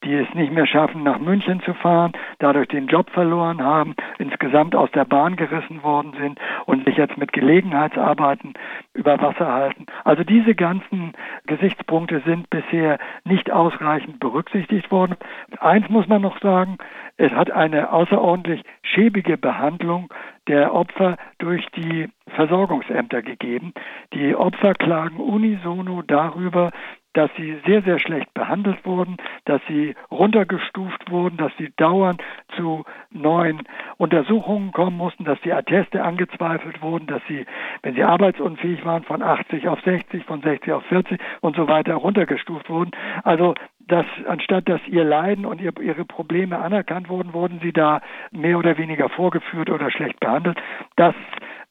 die 0.03 0.13
es 0.13 0.31
nicht 0.33 0.51
mehr 0.51 0.67
schaffen, 0.67 1.03
nach 1.03 1.19
München 1.19 1.61
zu 1.61 1.73
fahren, 1.73 2.11
dadurch 2.39 2.67
den 2.67 2.87
Job 2.87 3.09
verloren 3.09 3.63
haben, 3.63 3.95
insgesamt 4.19 4.75
aus 4.75 4.91
der 4.91 5.05
Bahn 5.05 5.35
gerissen 5.37 5.81
worden 5.83 6.13
sind 6.19 6.39
und 6.65 6.85
sich 6.85 6.97
jetzt 6.97 7.17
mit 7.17 7.33
Gelegenheitsarbeiten 7.33 8.53
über 8.93 9.19
Wasser 9.21 9.51
halten. 9.51 9.85
Also 10.03 10.23
diese 10.23 10.53
ganzen 10.53 11.13
Gesichtspunkte 11.47 12.21
sind 12.25 12.49
bisher 12.49 12.99
nicht 13.23 13.51
ausreichend 13.51 14.19
berücksichtigt 14.19 14.91
worden. 14.91 15.15
Eins 15.59 15.89
muss 15.89 16.07
man 16.07 16.21
noch 16.21 16.39
sagen, 16.41 16.77
es 17.17 17.31
hat 17.31 17.51
eine 17.51 17.91
außerordentlich 17.91 18.63
schäbige 18.83 19.37
Behandlung 19.37 20.11
der 20.47 20.73
Opfer 20.73 21.17
durch 21.37 21.65
die 21.75 22.09
Versorgungsämter 22.35 23.21
gegeben. 23.21 23.73
Die 24.13 24.35
Opfer 24.35 24.73
klagen 24.73 25.19
unisono 25.19 26.01
darüber, 26.01 26.71
dass 27.13 27.29
sie 27.37 27.57
sehr, 27.65 27.81
sehr 27.81 27.99
schlecht 27.99 28.33
behandelt 28.33 28.85
wurden, 28.85 29.17
dass 29.45 29.61
sie 29.67 29.95
runtergestuft 30.09 31.09
wurden, 31.11 31.37
dass 31.37 31.51
sie 31.57 31.71
dauernd 31.75 32.21
zu 32.55 32.85
neuen 33.09 33.63
Untersuchungen 33.97 34.71
kommen 34.71 34.97
mussten, 34.97 35.25
dass 35.25 35.39
die 35.41 35.53
Atteste 35.53 36.03
angezweifelt 36.03 36.81
wurden, 36.81 37.07
dass 37.07 37.21
sie, 37.27 37.45
wenn 37.83 37.95
sie 37.95 38.03
arbeitsunfähig 38.03 38.85
waren, 38.85 39.03
von 39.03 39.21
80 39.21 39.67
auf 39.67 39.81
60, 39.81 40.23
von 40.25 40.41
60 40.41 40.71
auf 40.71 40.83
40 40.85 41.19
und 41.41 41.55
so 41.55 41.67
weiter 41.67 41.95
runtergestuft 41.95 42.69
wurden. 42.69 42.91
Also 43.23 43.55
dass 43.87 44.05
anstatt 44.27 44.69
dass 44.69 44.79
ihr 44.87 45.03
Leiden 45.03 45.45
und 45.45 45.59
ihr, 45.59 45.73
ihre 45.81 46.05
Probleme 46.05 46.59
anerkannt 46.59 47.09
wurden, 47.09 47.33
wurden 47.33 47.59
sie 47.61 47.73
da 47.73 48.01
mehr 48.31 48.57
oder 48.57 48.77
weniger 48.77 49.09
vorgeführt 49.09 49.69
oder 49.69 49.91
schlecht 49.91 50.19
behandelt. 50.19 50.57
Das 50.95 51.13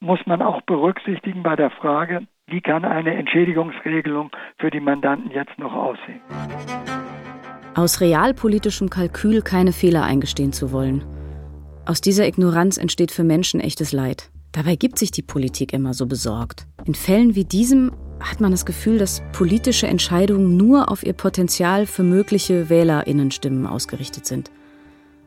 muss 0.00 0.24
man 0.26 0.42
auch 0.42 0.60
berücksichtigen 0.62 1.42
bei 1.42 1.56
der 1.56 1.70
Frage, 1.70 2.26
wie 2.50 2.60
kann 2.60 2.84
eine 2.84 3.14
Entschädigungsregelung 3.14 4.30
für 4.58 4.70
die 4.70 4.80
Mandanten 4.80 5.30
jetzt 5.30 5.58
noch 5.58 5.72
aussehen. 5.72 6.20
Aus 7.74 8.00
realpolitischem 8.00 8.90
Kalkül 8.90 9.42
keine 9.42 9.72
Fehler 9.72 10.02
eingestehen 10.02 10.52
zu 10.52 10.72
wollen. 10.72 11.04
Aus 11.86 12.00
dieser 12.00 12.26
Ignoranz 12.26 12.76
entsteht 12.76 13.10
für 13.12 13.24
Menschen 13.24 13.60
echtes 13.60 13.92
Leid. 13.92 14.30
Dabei 14.52 14.74
gibt 14.74 14.98
sich 14.98 15.12
die 15.12 15.22
Politik 15.22 15.72
immer 15.72 15.94
so 15.94 16.06
besorgt. 16.06 16.66
In 16.84 16.94
Fällen 16.94 17.36
wie 17.36 17.44
diesem 17.44 17.92
hat 18.20 18.40
man 18.40 18.50
das 18.50 18.66
Gefühl, 18.66 18.98
dass 18.98 19.22
politische 19.32 19.86
Entscheidungen 19.86 20.56
nur 20.56 20.90
auf 20.90 21.04
ihr 21.04 21.12
Potenzial 21.14 21.86
für 21.86 22.02
mögliche 22.02 22.68
Wählerinnenstimmen 22.68 23.66
ausgerichtet 23.66 24.26
sind. 24.26 24.50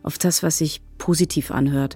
Auf 0.04 0.18
das, 0.18 0.44
was 0.44 0.58
sich 0.58 0.82
positiv 0.98 1.52
anhört, 1.52 1.96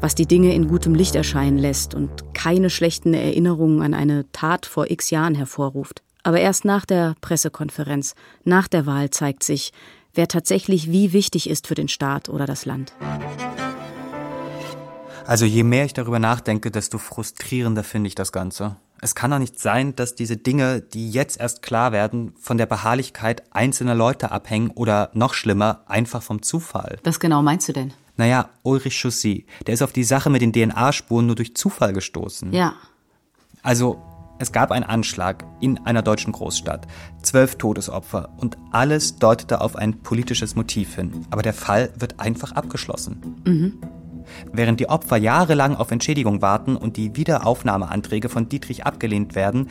was 0.00 0.14
die 0.14 0.26
Dinge 0.26 0.54
in 0.54 0.68
gutem 0.68 0.94
Licht 0.94 1.14
erscheinen 1.14 1.58
lässt 1.58 1.94
und 1.94 2.34
keine 2.34 2.70
schlechten 2.70 3.14
Erinnerungen 3.14 3.82
an 3.82 3.94
eine 3.94 4.30
Tat 4.32 4.66
vor 4.66 4.90
x 4.90 5.10
Jahren 5.10 5.34
hervorruft. 5.34 6.02
Aber 6.22 6.40
erst 6.40 6.64
nach 6.64 6.84
der 6.84 7.14
Pressekonferenz, 7.20 8.14
nach 8.44 8.68
der 8.68 8.86
Wahl 8.86 9.10
zeigt 9.10 9.44
sich, 9.44 9.72
wer 10.14 10.28
tatsächlich 10.28 10.90
wie 10.90 11.12
wichtig 11.12 11.48
ist 11.48 11.66
für 11.66 11.74
den 11.74 11.88
Staat 11.88 12.28
oder 12.28 12.46
das 12.46 12.66
Land. 12.66 12.92
Also 15.26 15.44
je 15.44 15.62
mehr 15.62 15.84
ich 15.84 15.94
darüber 15.94 16.18
nachdenke, 16.18 16.70
desto 16.70 16.98
frustrierender 16.98 17.84
finde 17.84 18.08
ich 18.08 18.14
das 18.14 18.32
Ganze. 18.32 18.76
Es 19.00 19.14
kann 19.14 19.30
doch 19.30 19.38
nicht 19.38 19.58
sein, 19.60 19.94
dass 19.94 20.14
diese 20.14 20.36
Dinge, 20.36 20.80
die 20.80 21.10
jetzt 21.10 21.38
erst 21.38 21.62
klar 21.62 21.92
werden, 21.92 22.32
von 22.40 22.58
der 22.58 22.66
Beharrlichkeit 22.66 23.42
einzelner 23.54 23.94
Leute 23.94 24.30
abhängen 24.30 24.70
oder 24.70 25.10
noch 25.12 25.34
schlimmer, 25.34 25.82
einfach 25.86 26.22
vom 26.22 26.42
Zufall. 26.42 26.98
Was 27.04 27.20
genau 27.20 27.42
meinst 27.42 27.68
du 27.68 27.72
denn? 27.72 27.92
Naja, 28.16 28.48
Ulrich 28.62 28.98
Chaussy, 28.98 29.46
der 29.66 29.74
ist 29.74 29.82
auf 29.82 29.92
die 29.92 30.04
Sache 30.04 30.30
mit 30.30 30.40
den 30.40 30.52
DNA-Spuren 30.52 31.26
nur 31.26 31.36
durch 31.36 31.54
Zufall 31.54 31.92
gestoßen. 31.92 32.52
Ja. 32.52 32.74
Also, 33.62 34.02
es 34.38 34.52
gab 34.52 34.70
einen 34.70 34.84
Anschlag 34.84 35.44
in 35.60 35.78
einer 35.86 36.02
deutschen 36.02 36.32
Großstadt, 36.32 36.86
zwölf 37.22 37.56
Todesopfer 37.56 38.30
und 38.36 38.56
alles 38.70 39.16
deutete 39.16 39.60
auf 39.60 39.76
ein 39.76 40.02
politisches 40.02 40.54
Motiv 40.54 40.94
hin. 40.94 41.26
Aber 41.30 41.42
der 41.42 41.54
Fall 41.54 41.90
wird 41.98 42.20
einfach 42.20 42.52
abgeschlossen. 42.52 43.42
Mhm. 43.44 43.80
Während 44.52 44.80
die 44.80 44.88
Opfer 44.88 45.16
jahrelang 45.16 45.76
auf 45.76 45.90
Entschädigung 45.90 46.42
warten 46.42 46.76
und 46.76 46.96
die 46.96 47.16
Wiederaufnahmeanträge 47.16 48.28
von 48.28 48.48
Dietrich 48.48 48.86
abgelehnt 48.86 49.34
werden, 49.34 49.68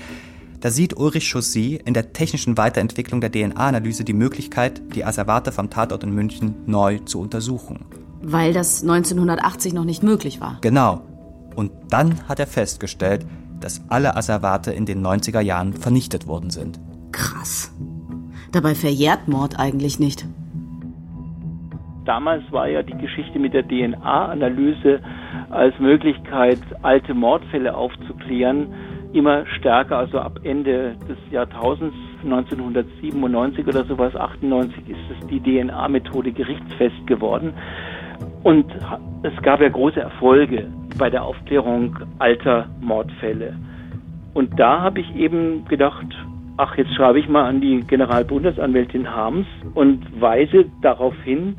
da 0.61 0.71
sieht 0.71 0.97
Ulrich 0.97 1.29
Chaussy 1.29 1.79
in 1.85 1.93
der 1.93 2.13
technischen 2.13 2.57
Weiterentwicklung 2.57 3.21
der 3.21 3.31
DNA-Analyse 3.31 4.03
die 4.03 4.13
Möglichkeit, 4.13 4.81
die 4.95 5.05
Asservate 5.05 5.51
vom 5.51 5.69
Tatort 5.69 6.03
in 6.03 6.11
München 6.11 6.55
neu 6.65 6.99
zu 6.99 7.19
untersuchen. 7.19 7.85
Weil 8.23 8.53
das 8.53 8.81
1980 8.81 9.73
noch 9.73 9.85
nicht 9.85 10.01
möglich 10.01 10.41
war. 10.41 10.57
Genau. 10.61 11.01
Und 11.55 11.71
dann 11.89 12.27
hat 12.27 12.39
er 12.39 12.47
festgestellt, 12.47 13.25
dass 13.59 13.81
alle 13.89 14.15
Asservate 14.15 14.71
in 14.71 14.85
den 14.85 15.05
90er 15.05 15.39
Jahren 15.39 15.73
vernichtet 15.73 16.27
worden 16.27 16.49
sind. 16.49 16.79
Krass. 17.11 17.71
Dabei 18.51 18.75
verjährt 18.75 19.27
Mord 19.27 19.59
eigentlich 19.59 19.99
nicht. 19.99 20.25
Damals 22.05 22.43
war 22.51 22.67
ja 22.67 22.83
die 22.83 22.97
Geschichte 22.97 23.39
mit 23.39 23.53
der 23.53 23.67
DNA-Analyse 23.67 24.99
als 25.49 25.77
Möglichkeit, 25.79 26.59
alte 26.83 27.13
Mordfälle 27.15 27.75
aufzuklären, 27.75 28.67
immer 29.13 29.45
stärker. 29.47 29.97
Also 29.97 30.19
ab 30.19 30.39
Ende 30.43 30.95
des 31.09 31.17
Jahrtausends, 31.31 31.95
1997 32.23 33.67
oder 33.67 33.85
sowas, 33.85 34.15
98, 34.15 34.89
ist 34.89 34.97
es 35.19 35.27
die 35.27 35.39
DNA-Methode 35.39 36.31
gerichtsfest 36.31 37.07
geworden. 37.07 37.53
Und 38.43 38.65
es 39.23 39.41
gab 39.41 39.61
ja 39.61 39.69
große 39.69 39.99
Erfolge 39.99 40.67
bei 40.99 41.09
der 41.09 41.23
Aufklärung 41.23 41.97
alter 42.19 42.67
Mordfälle. 42.81 43.55
Und 44.35 44.59
da 44.59 44.81
habe 44.81 44.99
ich 44.99 45.15
eben 45.15 45.65
gedacht, 45.65 46.05
ach, 46.57 46.77
jetzt 46.77 46.93
schreibe 46.93 47.19
ich 47.19 47.27
mal 47.27 47.45
an 47.45 47.61
die 47.61 47.81
Generalbundesanwältin 47.81 49.09
Harms 49.09 49.47
und 49.73 50.21
weise 50.21 50.65
darauf 50.81 51.15
hin, 51.23 51.57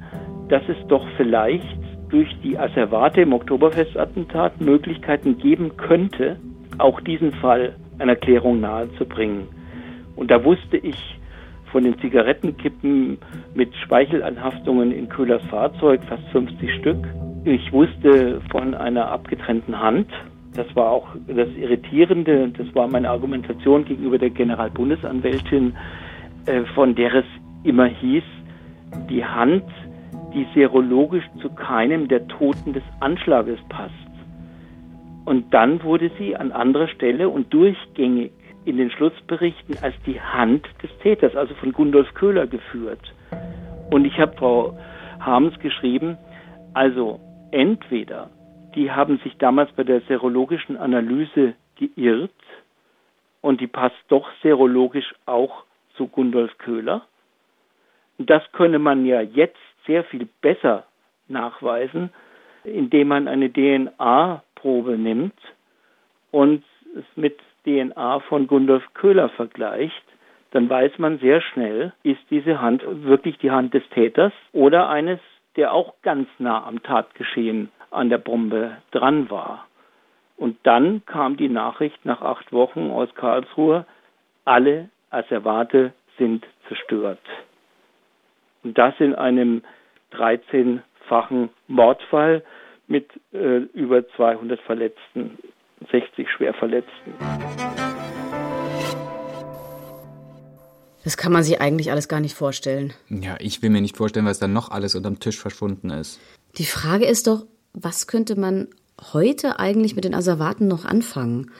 dass 0.49 0.63
es 0.69 0.77
doch 0.89 1.07
vielleicht 1.17 1.79
durch 2.09 2.29
die 2.43 2.59
Asservate 2.59 3.23
im 3.23 3.33
Oktoberfestattentat 3.33 4.61
Möglichkeiten 4.61 5.39
geben 5.39 5.77
könnte, 5.77 6.37
auch 6.79 7.01
diesen 7.01 7.33
Fall 7.33 7.75
einer 7.99 8.17
Klärung 8.17 8.61
nahezubringen. 8.61 9.49
Und 10.15 10.31
da 10.31 10.45
wusste 10.45 10.77
ich 10.77 11.19
von 11.73 11.85
den 11.85 11.99
Zigarettenkippen 11.99 13.19
mit 13.55 13.75
Speichelanhaftungen 13.77 14.93
in 14.93 15.09
Köhlers 15.09 15.43
Fahrzeug, 15.51 16.01
fast 16.09 16.27
50 16.29 16.75
Stück. 16.75 17.07
Ich 17.45 17.73
wusste 17.73 18.41
von 18.51 18.75
einer 18.75 19.09
abgetrennten 19.09 19.79
Hand. 19.79 20.09
Das 20.55 20.67
war 20.75 20.91
auch 20.91 21.09
das 21.27 21.49
Irritierende. 21.57 22.49
Das 22.57 22.73
war 22.75 22.89
meine 22.89 23.11
Argumentation 23.11 23.85
gegenüber 23.85 24.19
der 24.19 24.31
Generalbundesanwältin, 24.31 25.77
äh, 26.47 26.63
von 26.75 26.95
der 26.95 27.15
es 27.15 27.25
immer 27.63 27.87
hieß, 27.87 28.25
die 29.11 29.25
Hand 29.25 29.65
die 30.37 30.47
serologisch 30.55 31.25
zu 31.41 31.49
keinem 31.49 32.09
der 32.09 32.29
Toten 32.29 32.75
des 32.75 32.83
Anschlages 33.01 33.59
passt. 33.71 33.95
Und 35.25 35.53
dann 35.55 35.83
wurde 35.83 36.11
sie 36.19 36.37
an 36.37 36.53
anderer 36.53 36.89
Stelle 36.89 37.31
und 37.31 37.53
durchgängig 37.55 38.33
in 38.67 38.77
den 38.77 38.91
Schlussberichten 38.91 39.79
als 39.81 39.95
die 40.05 40.21
Hand 40.21 40.69
des 40.83 40.91
Täters, 40.99 41.35
also 41.35 41.55
von 41.55 41.73
Gundolf 41.73 42.13
Köhler, 42.13 42.47
geführt. 42.47 43.01
Und 43.91 44.05
ich 44.05 44.19
habe 44.19 44.37
Frau 44.37 44.79
Harms 45.21 45.59
geschrieben, 45.61 46.19
also 46.75 47.19
entweder 47.51 48.29
die 48.75 48.91
haben 48.91 49.19
sich 49.25 49.39
damals 49.39 49.73
bei 49.73 49.85
der 49.85 50.03
serologischen 50.03 50.77
Analyse 50.77 51.55
geirrt 51.77 52.31
und 53.41 53.63
die 53.63 53.69
passt 53.69 53.97
doch 54.09 54.29
serologisch 54.43 55.15
auch 55.25 55.65
zu 55.97 56.09
Gundolf 56.09 56.59
Köhler. 56.59 57.07
Das 58.19 58.43
könne 58.53 58.79
man 58.79 59.07
ja 59.07 59.23
jetzt 59.23 59.57
sehr 59.87 60.05
viel 60.05 60.29
besser 60.41 60.85
nachweisen, 61.29 62.11
indem 62.65 63.09
man 63.09 63.29
eine 63.29 63.53
DNA-Probe 63.53 64.99
nimmt 64.99 65.39
und 66.31 66.65
es 66.97 67.05
mit 67.17 67.39
DNA 67.65 68.21
von 68.21 68.47
Gundolf 68.47 68.83
Köhler 68.95 69.29
vergleicht, 69.31 70.03
dann 70.53 70.71
weiß 70.71 70.99
man 70.99 71.19
sehr 71.19 71.41
schnell, 71.41 71.93
ist 72.03 72.21
diese 72.31 72.61
Hand 72.61 72.83
wirklich 72.87 73.39
die 73.39 73.51
Hand 73.51 73.75
des 73.75 73.87
Täters 73.91 74.33
oder 74.53 74.89
eines, 74.89 75.21
der 75.57 75.73
auch 75.73 75.95
ganz 76.03 76.29
nah 76.39 76.65
am 76.65 76.83
Tatgeschehen 76.83 77.71
an 77.91 78.09
der 78.09 78.19
Bombe 78.19 78.77
dran 78.91 79.31
war. 79.31 79.67
Und 80.37 80.59
dann 80.65 81.05
kam 81.07 81.37
die 81.37 81.49
Nachricht 81.49 82.05
nach 82.05 82.21
acht 82.21 82.53
Wochen 82.53 82.91
aus 82.91 83.15
Karlsruhe, 83.15 83.87
alle 84.45 84.91
Asservate 85.11 85.93
sind 86.19 86.47
zerstört. 86.69 87.21
Und 88.67 88.77
das 88.77 88.95
in 88.99 89.15
einem 89.15 89.63
13-fachen 90.13 91.51
Mordfall 91.69 92.43
mit 92.89 93.09
äh, 93.33 93.59
über 93.75 94.09
200 94.17 94.61
Verletzten, 94.63 95.39
60 95.93 96.29
schwer 96.29 96.53
Verletzten. 96.53 97.15
Das 101.05 101.17
kann 101.17 101.31
man 101.31 101.45
sich 101.45 101.61
eigentlich 101.61 101.93
alles 101.93 102.09
gar 102.09 102.19
nicht 102.19 102.35
vorstellen. 102.35 102.93
Ja, 103.09 103.37
ich 103.39 103.63
will 103.63 103.71
mir 103.71 103.81
nicht 103.81 103.97
vorstellen, 103.97 104.27
was 104.27 104.41
da 104.41 104.49
noch 104.49 104.73
alles 104.73 104.97
unterm 104.97 105.21
Tisch 105.21 105.39
verschwunden 105.39 105.91
ist. 105.91 106.19
Die 106.59 106.65
Frage 106.65 107.07
ist 107.07 107.29
doch, 107.29 107.47
was 107.73 108.09
könnte 108.09 108.35
man 108.35 108.67
heute 109.13 109.61
eigentlich 109.61 109.95
mit 109.95 110.03
den 110.03 110.15
Asservaten 110.15 110.67
noch 110.67 110.85
anfangen? 110.85 111.53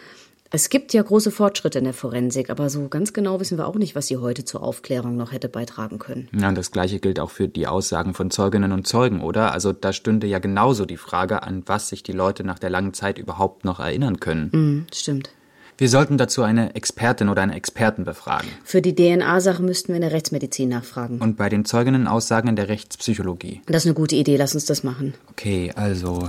Es 0.51 0.69
gibt 0.69 0.93
ja 0.93 1.03
große 1.03 1.31
Fortschritte 1.31 1.79
in 1.79 1.85
der 1.85 1.95
Forensik, 1.95 2.51
aber 2.51 2.71
so 2.71 2.89
ganz 2.89 3.13
genau 3.13 3.41
wissen 3.41 3.59
wir 3.59 3.67
auch 3.67 3.75
nicht, 3.75 3.95
was 3.95 4.07
sie 4.07 4.17
heute 4.19 4.45
zur 4.45 4.63
Aufklärung 4.63 5.17
noch 5.17 5.33
hätte 5.33 5.49
beitragen 5.49 5.99
können. 5.99 6.29
Ja, 6.39 6.49
und 6.49 6.57
das 6.57 6.71
Gleiche 6.71 7.01
gilt 7.01 7.19
auch 7.19 7.31
für 7.31 7.49
die 7.49 7.67
Aussagen 7.67 8.15
von 8.15 8.31
Zeuginnen 8.31 8.73
und 8.73 8.87
Zeugen, 8.87 9.23
oder? 9.23 9.53
Also 9.53 9.73
da 9.73 9.93
stünde 9.93 10.27
ja 10.27 10.39
genauso 10.39 10.87
die 10.87 10.97
Frage, 10.97 11.43
an 11.43 11.63
was 11.67 11.89
sich 11.89 12.03
die 12.03 12.13
Leute 12.13 12.45
nach 12.45 12.59
der 12.59 12.71
langen 12.71 12.95
Zeit 12.95 13.19
überhaupt 13.19 13.65
noch 13.65 13.81
erinnern 13.81 14.21
können. 14.21 14.51
Mhm, 14.53 14.87
stimmt. 14.93 15.31
Wir 15.79 15.91
sollten 15.91 16.17
dazu 16.17 16.43
eine 16.43 16.75
Expertin 16.75 17.29
oder 17.29 17.43
einen 17.43 17.53
Experten 17.53 18.05
befragen. 18.05 18.49
Für 18.65 18.81
die 18.81 18.95
DNA-Sache 18.95 19.63
müssten 19.63 19.89
wir 19.89 19.97
in 19.97 20.03
der 20.03 20.13
Rechtsmedizin 20.13 20.71
nachfragen. 20.71 21.19
Und 21.19 21.37
bei 21.37 21.51
den 21.51 21.67
Zeuginnenaussagen 21.67 22.49
in 22.49 22.57
der 22.57 22.69
Rechtspsychologie. 22.69 23.61
Das 23.67 23.85
ist 23.85 23.87
eine 23.87 23.95
gute 23.95 24.17
Idee, 24.17 24.39
lass 24.39 24.55
uns 24.55 24.65
das 24.65 24.85
machen. 24.85 25.13
Okay, 25.31 25.73
also, 25.75 26.27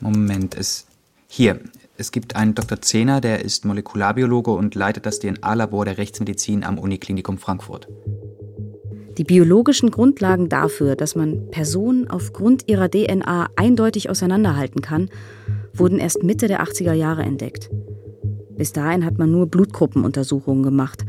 Moment, 0.00 0.54
es. 0.54 0.86
Hier, 1.28 1.60
es 1.98 2.12
gibt 2.12 2.36
einen 2.36 2.54
Dr. 2.54 2.80
Zehner, 2.80 3.20
der 3.20 3.44
ist 3.44 3.64
Molekularbiologe 3.64 4.50
und 4.50 4.74
leitet 4.74 5.06
das 5.06 5.18
DNA-Labor 5.18 5.84
der 5.86 5.98
Rechtsmedizin 5.98 6.62
am 6.62 6.78
Uniklinikum 6.78 7.38
Frankfurt. 7.38 7.88
Die 9.16 9.24
biologischen 9.24 9.90
Grundlagen 9.90 10.50
dafür, 10.50 10.94
dass 10.94 11.14
man 11.14 11.50
Personen 11.50 12.08
aufgrund 12.08 12.68
ihrer 12.68 12.90
DNA 12.90 13.48
eindeutig 13.56 14.10
auseinanderhalten 14.10 14.82
kann, 14.82 15.08
wurden 15.72 15.98
erst 15.98 16.22
Mitte 16.22 16.48
der 16.48 16.62
80er 16.62 16.92
Jahre 16.92 17.22
entdeckt. 17.22 17.70
Bis 18.56 18.72
dahin 18.72 19.04
hat 19.04 19.16
man 19.18 19.30
nur 19.30 19.46
Blutgruppenuntersuchungen 19.46 20.62
gemacht, 20.62 21.06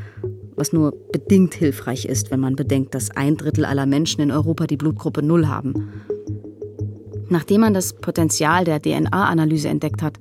was 0.56 0.72
nur 0.72 0.94
bedingt 1.12 1.54
hilfreich 1.54 2.06
ist, 2.06 2.32
wenn 2.32 2.40
man 2.40 2.56
bedenkt, 2.56 2.96
dass 2.96 3.12
ein 3.12 3.36
Drittel 3.36 3.66
aller 3.66 3.86
Menschen 3.86 4.22
in 4.22 4.32
Europa 4.32 4.68
die 4.68 4.78
Blutgruppe 4.78 5.22
Null 5.22 5.48
haben. 5.48 5.92
Nachdem 7.30 7.62
man 7.62 7.74
das 7.74 7.94
Potenzial 7.94 8.64
der 8.64 8.82
DNA-Analyse 8.82 9.68
entdeckt 9.68 10.02
hat, 10.02 10.18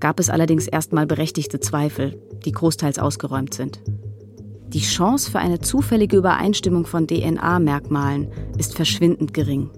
gab 0.00 0.20
es 0.20 0.30
allerdings 0.30 0.66
erstmal 0.66 1.06
berechtigte 1.06 1.60
Zweifel, 1.60 2.20
die 2.44 2.52
großteils 2.52 2.98
ausgeräumt 2.98 3.54
sind. 3.54 3.80
Die 4.68 4.80
Chance 4.80 5.30
für 5.30 5.38
eine 5.38 5.60
zufällige 5.60 6.16
Übereinstimmung 6.16 6.84
von 6.84 7.06
DNA-Merkmalen 7.06 8.28
ist 8.58 8.76
verschwindend 8.76 9.32
gering. 9.32 9.70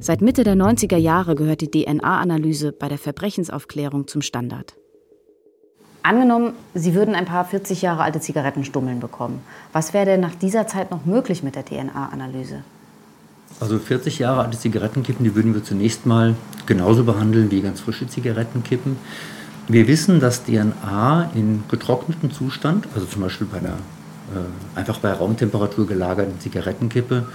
Seit 0.00 0.20
Mitte 0.20 0.42
der 0.42 0.56
90er 0.56 0.96
Jahre 0.96 1.36
gehört 1.36 1.60
die 1.60 1.70
DNA-Analyse 1.70 2.72
bei 2.72 2.88
der 2.88 2.98
Verbrechensaufklärung 2.98 4.08
zum 4.08 4.20
Standard. 4.20 4.74
Angenommen, 6.02 6.54
Sie 6.74 6.94
würden 6.94 7.14
ein 7.14 7.26
paar 7.26 7.44
40 7.44 7.82
Jahre 7.82 8.02
alte 8.02 8.18
Zigarettenstummeln 8.18 8.98
bekommen. 8.98 9.40
Was 9.72 9.94
wäre 9.94 10.06
denn 10.06 10.20
nach 10.20 10.34
dieser 10.34 10.66
Zeit 10.66 10.90
noch 10.90 11.04
möglich 11.04 11.44
mit 11.44 11.54
der 11.54 11.64
DNA-Analyse? 11.64 12.64
Also 13.62 13.78
40 13.78 14.18
Jahre 14.18 14.40
alte 14.40 14.58
Zigarettenkippen, 14.58 15.22
die 15.22 15.36
würden 15.36 15.54
wir 15.54 15.62
zunächst 15.62 16.04
mal 16.04 16.34
genauso 16.66 17.04
behandeln 17.04 17.48
wie 17.52 17.60
ganz 17.60 17.80
frische 17.80 18.08
Zigarettenkippen. 18.08 18.96
Wir 19.68 19.86
wissen, 19.86 20.18
dass 20.18 20.42
DNA 20.42 21.30
in 21.36 21.62
getrocknetem 21.70 22.32
Zustand, 22.32 22.88
also 22.96 23.06
zum 23.06 23.22
Beispiel 23.22 23.46
bei 23.46 23.58
einer 23.58 23.68
äh, 24.34 24.78
einfach 24.78 24.98
bei 24.98 25.12
Raumtemperatur 25.12 25.86
gelagerten 25.86 26.40
Zigarettenkippe, 26.40 27.28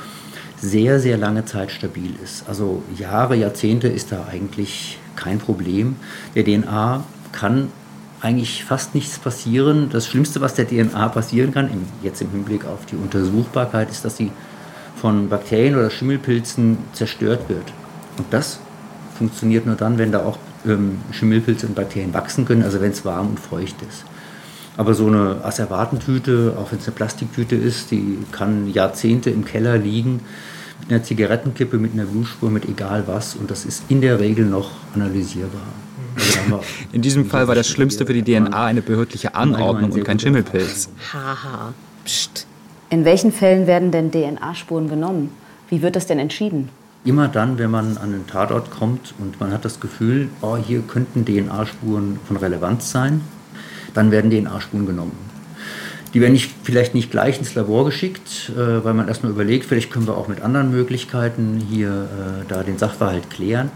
sehr, 0.59 0.99
sehr 0.99 1.17
lange 1.17 1.45
Zeit 1.45 1.71
stabil 1.71 2.13
ist. 2.21 2.43
Also 2.49 2.83
Jahre, 2.97 3.37
Jahrzehnte 3.37 3.87
ist 3.87 4.11
da 4.11 4.25
eigentlich 4.29 4.99
kein 5.15 5.39
Problem. 5.39 5.95
Der 6.35 6.43
DNA 6.43 7.05
kann 7.31 7.69
eigentlich 8.19 8.65
fast 8.65 8.95
nichts 8.95 9.17
passieren. 9.17 9.87
Das 9.91 10.07
Schlimmste, 10.07 10.41
was 10.41 10.55
der 10.55 10.67
DNA 10.67 11.07
passieren 11.07 11.53
kann, 11.53 11.71
im, 11.71 11.83
jetzt 12.03 12.21
im 12.21 12.31
Hinblick 12.31 12.65
auf 12.65 12.85
die 12.85 12.97
Untersuchbarkeit, 12.97 13.89
ist, 13.89 14.03
dass 14.03 14.17
sie 14.17 14.33
von 14.99 15.29
Bakterien 15.29 15.75
oder 15.75 15.89
Schimmelpilzen 15.89 16.77
zerstört 16.93 17.49
wird. 17.49 17.65
Und 18.17 18.25
das 18.31 18.59
funktioniert 19.17 19.65
nur 19.65 19.75
dann, 19.75 19.97
wenn 19.97 20.11
da 20.11 20.25
auch 20.25 20.37
ähm, 20.65 20.99
Schimmelpilze 21.11 21.67
und 21.67 21.75
Bakterien 21.75 22.13
wachsen 22.13 22.45
können, 22.45 22.63
also 22.63 22.81
wenn 22.81 22.91
es 22.91 23.05
warm 23.05 23.29
und 23.29 23.39
feucht 23.39 23.75
ist. 23.87 24.03
Aber 24.75 24.93
so 24.93 25.07
eine 25.07 25.43
Asservatentüte, 25.43 26.55
auch 26.57 26.71
wenn 26.71 26.79
es 26.79 26.85
eine 26.85 26.95
Plastiktüte 26.95 27.55
ist, 27.55 27.91
die 27.91 28.19
kann 28.31 28.71
Jahrzehnte 28.71 29.29
im 29.29 29.43
Keller 29.43 29.77
liegen, 29.77 30.21
mit 30.81 30.91
einer 30.91 31.03
Zigarettenkippe, 31.03 31.77
mit 31.77 31.93
einer 31.93 32.05
Blutspur, 32.05 32.51
mit 32.51 32.65
egal 32.65 33.03
was. 33.07 33.35
Und 33.35 33.49
das 33.49 33.65
ist 33.65 33.83
in 33.89 34.01
der 34.01 34.19
Regel 34.19 34.45
noch 34.45 34.71
analysierbar. 34.93 35.61
In 36.91 37.03
diesem 37.03 37.27
Fall 37.27 37.47
war 37.47 37.53
das 37.53 37.67
Schlimmste 37.67 38.05
für 38.05 38.13
die 38.13 38.23
DNA 38.23 38.65
eine 38.65 38.81
behördliche 38.81 39.35
Anordnung 39.35 39.91
und 39.91 40.03
kein 40.03 40.19
Schimmelpilz. 40.19 40.89
Haha, 41.13 41.73
pst. 42.03 42.47
In 42.89 43.03
welchen 43.03 43.33
Fällen 43.33 43.67
werden 43.67 43.91
denn 43.91 44.11
DNA-Spuren 44.11 44.87
genommen? 44.87 45.31
Wie 45.69 45.81
wird 45.81 45.97
das 45.97 46.07
denn 46.07 46.19
entschieden? 46.19 46.69
Immer 47.03 47.27
dann, 47.27 47.57
wenn 47.57 47.69
man 47.69 47.97
an 47.97 48.13
einen 48.13 48.27
Tatort 48.27 48.71
kommt 48.71 49.13
und 49.19 49.39
man 49.41 49.51
hat 49.51 49.65
das 49.65 49.81
Gefühl, 49.81 50.29
oh, 50.41 50.55
hier 50.55 50.81
könnten 50.81 51.25
DNA-Spuren 51.25 52.19
von 52.25 52.37
Relevanz 52.37 52.89
sein, 52.91 53.21
dann 53.93 54.11
werden 54.11 54.31
DNA-Spuren 54.31 54.85
genommen. 54.85 55.17
Die 56.13 56.21
werden 56.21 56.31
nicht, 56.31 56.53
vielleicht 56.63 56.95
nicht 56.95 57.11
gleich 57.11 57.37
ins 57.37 57.55
Labor 57.55 57.83
geschickt, 57.83 58.51
äh, 58.55 58.83
weil 58.83 58.93
man 58.93 59.09
erstmal 59.09 59.33
überlegt, 59.33 59.65
vielleicht 59.65 59.91
können 59.91 60.07
wir 60.07 60.15
auch 60.15 60.29
mit 60.29 60.41
anderen 60.41 60.71
Möglichkeiten 60.71 61.61
hier 61.69 61.89
äh, 61.89 62.45
da 62.47 62.63
den 62.63 62.77
Sachverhalt 62.77 63.29
klären. 63.29 63.69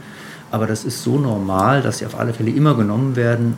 Aber 0.52 0.68
das 0.68 0.86
ist 0.86 1.04
so 1.04 1.20
normal, 1.20 1.82
dass 1.82 1.98
sie 1.98 2.06
auf 2.06 2.18
alle 2.18 2.34
Fälle 2.34 2.52
immer 2.52 2.76
genommen 2.76 3.18
werden. 3.18 3.58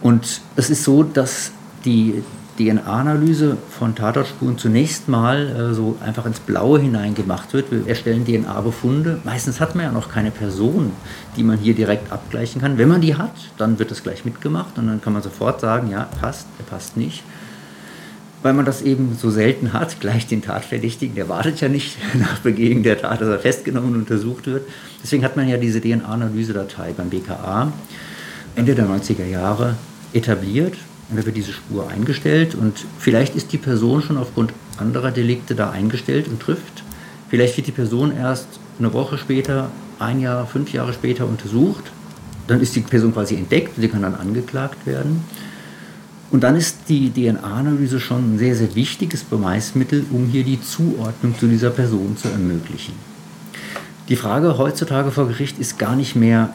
Und 0.00 0.40
es 0.56 0.70
ist 0.70 0.82
so, 0.82 1.04
dass 1.04 1.52
die 1.84 2.22
DNA-Analyse 2.60 3.56
von 3.70 3.94
Tatortspuren 3.94 4.58
zunächst 4.58 5.08
mal 5.08 5.70
äh, 5.70 5.74
so 5.74 5.96
einfach 6.04 6.26
ins 6.26 6.40
Blaue 6.40 6.78
hinein 6.78 7.14
gemacht 7.14 7.52
wird. 7.54 7.70
Wir 7.70 7.86
erstellen 7.86 8.26
DNA-Befunde. 8.26 9.18
Meistens 9.24 9.60
hat 9.60 9.74
man 9.74 9.86
ja 9.86 9.92
noch 9.92 10.10
keine 10.10 10.30
Person, 10.30 10.92
die 11.36 11.42
man 11.42 11.58
hier 11.58 11.74
direkt 11.74 12.12
abgleichen 12.12 12.60
kann. 12.60 12.76
Wenn 12.76 12.88
man 12.88 13.00
die 13.00 13.14
hat, 13.14 13.32
dann 13.56 13.78
wird 13.78 13.90
das 13.90 14.02
gleich 14.02 14.24
mitgemacht 14.24 14.76
und 14.76 14.88
dann 14.88 15.00
kann 15.00 15.14
man 15.14 15.22
sofort 15.22 15.60
sagen, 15.60 15.90
ja, 15.90 16.08
passt, 16.20 16.46
der 16.58 16.64
passt 16.64 16.98
nicht. 16.98 17.22
Weil 18.42 18.52
man 18.52 18.64
das 18.64 18.82
eben 18.82 19.16
so 19.18 19.30
selten 19.30 19.72
hat, 19.72 19.98
gleich 20.00 20.26
den 20.26 20.42
Tatverdächtigen, 20.42 21.14
der 21.14 21.30
wartet 21.30 21.60
ja 21.62 21.68
nicht 21.68 21.96
nach 22.14 22.40
Begehung 22.40 22.82
der 22.82 23.00
Tat, 23.00 23.22
dass 23.22 23.28
er 23.28 23.38
festgenommen 23.38 23.94
und 23.94 24.00
untersucht 24.00 24.46
wird. 24.46 24.68
Deswegen 25.02 25.24
hat 25.24 25.36
man 25.36 25.48
ja 25.48 25.56
diese 25.56 25.80
DNA-Analysedatei 25.80 26.92
beim 26.92 27.08
BKA 27.08 27.72
Ende 28.54 28.74
der 28.74 28.86
90er 28.86 29.26
Jahre 29.26 29.76
etabliert 30.12 30.74
und 31.10 31.18
da 31.18 31.26
wird 31.26 31.36
diese 31.36 31.52
Spur 31.52 31.88
eingestellt 31.88 32.54
und 32.54 32.86
vielleicht 32.98 33.34
ist 33.34 33.52
die 33.52 33.58
Person 33.58 34.02
schon 34.02 34.16
aufgrund 34.16 34.52
anderer 34.78 35.10
Delikte 35.10 35.54
da 35.54 35.70
eingestellt 35.70 36.28
und 36.28 36.40
trifft. 36.40 36.84
Vielleicht 37.28 37.56
wird 37.56 37.66
die 37.66 37.72
Person 37.72 38.16
erst 38.16 38.46
eine 38.78 38.92
Woche 38.92 39.18
später, 39.18 39.70
ein 39.98 40.20
Jahr, 40.20 40.46
fünf 40.46 40.72
Jahre 40.72 40.92
später 40.92 41.26
untersucht. 41.26 41.84
Dann 42.46 42.60
ist 42.60 42.74
die 42.74 42.80
Person 42.80 43.12
quasi 43.12 43.36
entdeckt 43.36 43.72
sie 43.76 43.88
kann 43.88 44.02
dann 44.02 44.14
angeklagt 44.14 44.86
werden. 44.86 45.24
Und 46.30 46.44
dann 46.44 46.54
ist 46.54 46.88
die 46.88 47.10
DNA-Analyse 47.10 47.98
schon 47.98 48.34
ein 48.34 48.38
sehr, 48.38 48.54
sehr 48.54 48.74
wichtiges 48.76 49.24
Beweismittel, 49.24 50.04
um 50.10 50.26
hier 50.26 50.44
die 50.44 50.62
Zuordnung 50.62 51.36
zu 51.38 51.48
dieser 51.48 51.70
Person 51.70 52.16
zu 52.16 52.28
ermöglichen. 52.28 52.94
Die 54.08 54.16
Frage 54.16 54.56
heutzutage 54.56 55.10
vor 55.10 55.26
Gericht 55.26 55.58
ist 55.58 55.78
gar 55.78 55.96
nicht 55.96 56.14
mehr, 56.14 56.50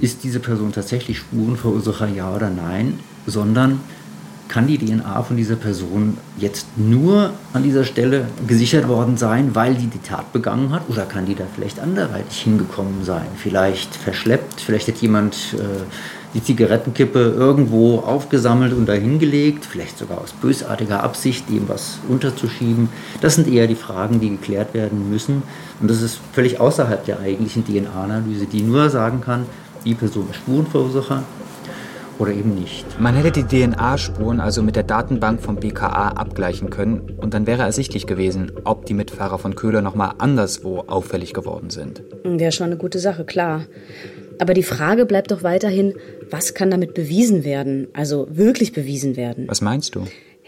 ist 0.00 0.24
diese 0.24 0.40
Person 0.40 0.72
tatsächlich 0.72 1.18
Spurenverursacher, 1.18 2.08
ja 2.08 2.34
oder 2.34 2.50
nein, 2.50 3.00
sondern 3.26 3.80
kann 4.48 4.66
die 4.66 4.78
DNA 4.78 5.22
von 5.22 5.36
dieser 5.36 5.56
Person 5.56 6.16
jetzt 6.38 6.66
nur 6.76 7.32
an 7.52 7.62
dieser 7.62 7.84
Stelle 7.84 8.26
gesichert 8.46 8.88
worden 8.88 9.18
sein, 9.18 9.54
weil 9.54 9.74
die 9.74 9.88
die 9.88 10.00
Tat 10.00 10.32
begangen 10.32 10.72
hat? 10.72 10.88
Oder 10.88 11.04
kann 11.04 11.26
die 11.26 11.34
da 11.34 11.44
vielleicht 11.54 11.78
anderweitig 11.78 12.40
hingekommen 12.40 13.04
sein? 13.04 13.26
Vielleicht 13.36 13.94
verschleppt, 13.94 14.60
vielleicht 14.60 14.88
hat 14.88 14.96
jemand 14.96 15.36
äh, 15.54 15.84
die 16.34 16.42
Zigarettenkippe 16.42 17.18
irgendwo 17.18 17.98
aufgesammelt 17.98 18.72
und 18.72 18.86
dahingelegt, 18.86 19.64
vielleicht 19.64 19.98
sogar 19.98 20.20
aus 20.20 20.32
bösartiger 20.32 21.02
Absicht, 21.02 21.48
dem 21.48 21.68
was 21.68 21.98
unterzuschieben. 22.08 22.88
Das 23.20 23.34
sind 23.34 23.48
eher 23.48 23.66
die 23.66 23.74
Fragen, 23.74 24.20
die 24.20 24.30
geklärt 24.30 24.74
werden 24.74 25.10
müssen. 25.10 25.42
Und 25.80 25.90
das 25.90 26.02
ist 26.02 26.20
völlig 26.32 26.60
außerhalb 26.60 27.04
der 27.04 27.20
eigentlichen 27.20 27.64
DNA-Analyse, 27.64 28.46
die 28.46 28.62
nur 28.62 28.90
sagen 28.90 29.20
kann, 29.20 29.46
die 29.88 29.94
Person 29.94 30.28
ist 30.30 30.36
Spurenverursacher, 30.36 31.24
oder 32.18 32.32
eben 32.32 32.54
nicht. 32.54 33.00
Man 33.00 33.14
hätte 33.14 33.30
die 33.30 33.44
DNA-Spuren 33.44 34.40
also 34.40 34.62
mit 34.62 34.76
der 34.76 34.82
Datenbank 34.82 35.40
vom 35.40 35.56
BKA 35.56 36.08
abgleichen 36.08 36.68
können 36.68 37.16
und 37.16 37.32
dann 37.32 37.46
wäre 37.46 37.62
ersichtlich 37.62 38.06
gewesen, 38.06 38.52
ob 38.64 38.86
die 38.86 38.94
Mitfahrer 38.94 39.38
von 39.38 39.54
Köhler 39.54 39.82
nochmal 39.82 40.14
anderswo 40.18 40.80
auffällig 40.80 41.32
geworden 41.32 41.70
sind. 41.70 42.02
Wäre 42.24 42.52
schon 42.52 42.66
eine 42.66 42.76
gute 42.76 42.98
Sache, 42.98 43.24
klar. 43.24 43.66
Aber 44.40 44.52
die 44.52 44.62
Frage 44.62 45.06
bleibt 45.06 45.30
doch 45.30 45.42
weiterhin, 45.42 45.94
was 46.28 46.54
kann 46.54 46.70
damit 46.70 46.92
bewiesen 46.92 47.44
werden? 47.44 47.88
Also 47.92 48.26
wirklich 48.30 48.72
bewiesen 48.72 49.16
werden? 49.16 49.46
Was 49.48 49.60
meinst 49.60 49.94
du? 49.94 50.04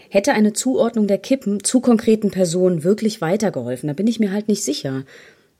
Hätte 0.09 0.33
eine 0.33 0.53
Zuordnung 0.53 1.07
der 1.07 1.17
Kippen 1.17 1.63
zu 1.63 1.79
konkreten 1.79 2.31
Personen 2.31 2.83
wirklich 2.83 3.21
weitergeholfen? 3.21 3.87
Da 3.87 3.93
bin 3.93 4.07
ich 4.07 4.19
mir 4.19 4.33
halt 4.33 4.49
nicht 4.49 4.63
sicher. 4.63 5.03